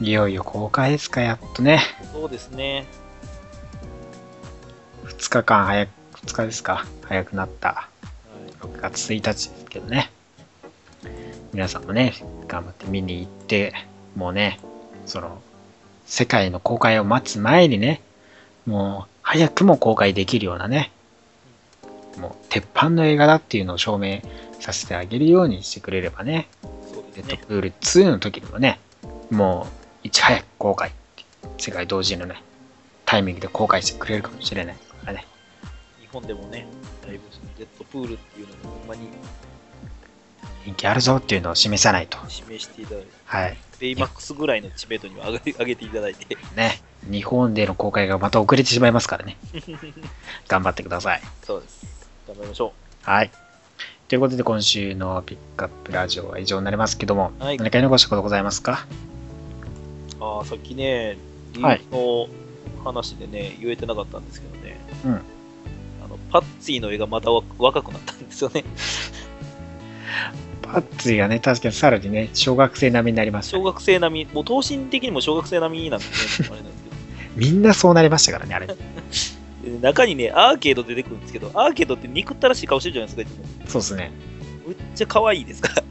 [0.00, 1.80] いよいよ公開ですか、やっとね。
[2.12, 2.86] そうですね。
[5.04, 5.90] 2日間早く、
[6.26, 7.88] 2日ですか、早くなったは
[8.48, 10.10] い6月1日ですけどね。
[11.52, 12.12] 皆さんもね、
[12.54, 13.74] 頑張って見に行って、
[14.14, 14.60] もうね、
[15.06, 15.42] その、
[16.06, 18.00] 世界の公開を待つ前にね、
[18.66, 20.92] もう、早くも公開できるようなね、
[22.18, 24.20] もう、鉄板の映画だっていうのを証明
[24.60, 26.46] させてあげるようにしてくれればね。
[27.16, 28.78] デッドプール2の時にもね、
[29.30, 29.66] も
[30.04, 30.92] う、いち早く公開
[31.58, 32.42] 世界同時のね、
[33.04, 35.26] タイミングで公開してくれるかもしれないからね。
[36.00, 36.66] 日本でもね、
[37.04, 39.08] だいぶそのデッドプールっていうのをほんまに
[40.64, 42.18] 人気あるぞっていうのを示さないと。
[42.28, 43.56] 示していただいて、はい。
[43.80, 46.80] ベイマックスぐらいの知名度には上げ上げていただいて、ね、
[47.10, 49.36] 日本での公開がまた遅れてしまいますからね。
[50.48, 51.22] 頑張ってください。
[51.42, 51.86] そうです。
[52.28, 52.72] 頑張りましょ
[53.02, 53.30] はい。
[54.08, 57.42] ということで今週のピックアップラジオは以上になりますけども、う。
[57.44, 57.56] はい。
[57.58, 58.86] 何か残したことございますか？
[60.20, 61.18] ああ、さっきね、
[61.52, 65.16] リはいーフの話でね、言えてなかったんですけどね、うんあ
[66.08, 68.64] のパッツィの絵がまたわ若くなったんですよね。
[70.66, 76.48] パッツィがね、確かにさらにね、小学生並みになりましたね、小学生並み、もう等身的にも小学生並みなんですね。
[76.52, 76.96] あれなんですけど
[77.36, 78.66] みんなそうなりましたからね、あれ。
[78.66, 78.74] で
[79.80, 83.70] 中にね、アーケード出てくるんですけど、アーケードって憎ったらしい顔してるじゃないですか、いつも。
[83.70, 84.12] そうですね。
[84.66, 85.82] むっちゃ可愛いですから。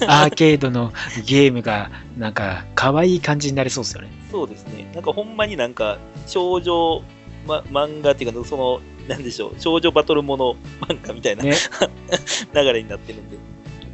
[0.24, 0.92] アーケードの
[1.26, 4.08] ゲームが、なんか、可愛い感じになりそうですよね。
[4.30, 4.90] そうですね。
[4.94, 7.02] なんかほんまになんか、少女、
[7.48, 10.56] ま、漫画っていうか、その、なんでしょう、少女バトルもの
[10.86, 11.54] 漫画みたいなね。
[12.54, 13.38] 流れになってるんで。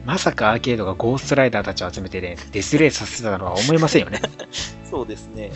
[0.04, 4.20] まさかアーケードがゴーストライダーたちを集めてね、デスレースさせたのは思いませんよね。
[4.90, 5.50] そうですね。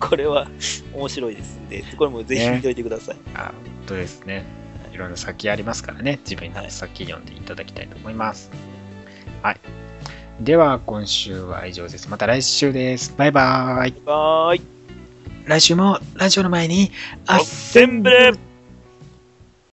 [0.00, 0.48] これは
[0.94, 3.16] 面白いですんで、これもぜひ見といてください。
[3.34, 3.54] あ本
[3.86, 4.44] 当ですね。
[4.92, 8.50] いろんな先ありますからね、自分に合った先読んでいただきたいと思います。
[9.42, 9.60] はい。
[10.40, 12.08] では、今週は以上です。
[12.08, 13.14] また来週です。
[13.16, 13.90] バイバーイ。
[13.92, 14.73] バイバーイ。
[15.46, 16.90] 来週もラジオの前に、
[17.26, 18.38] アッセンブル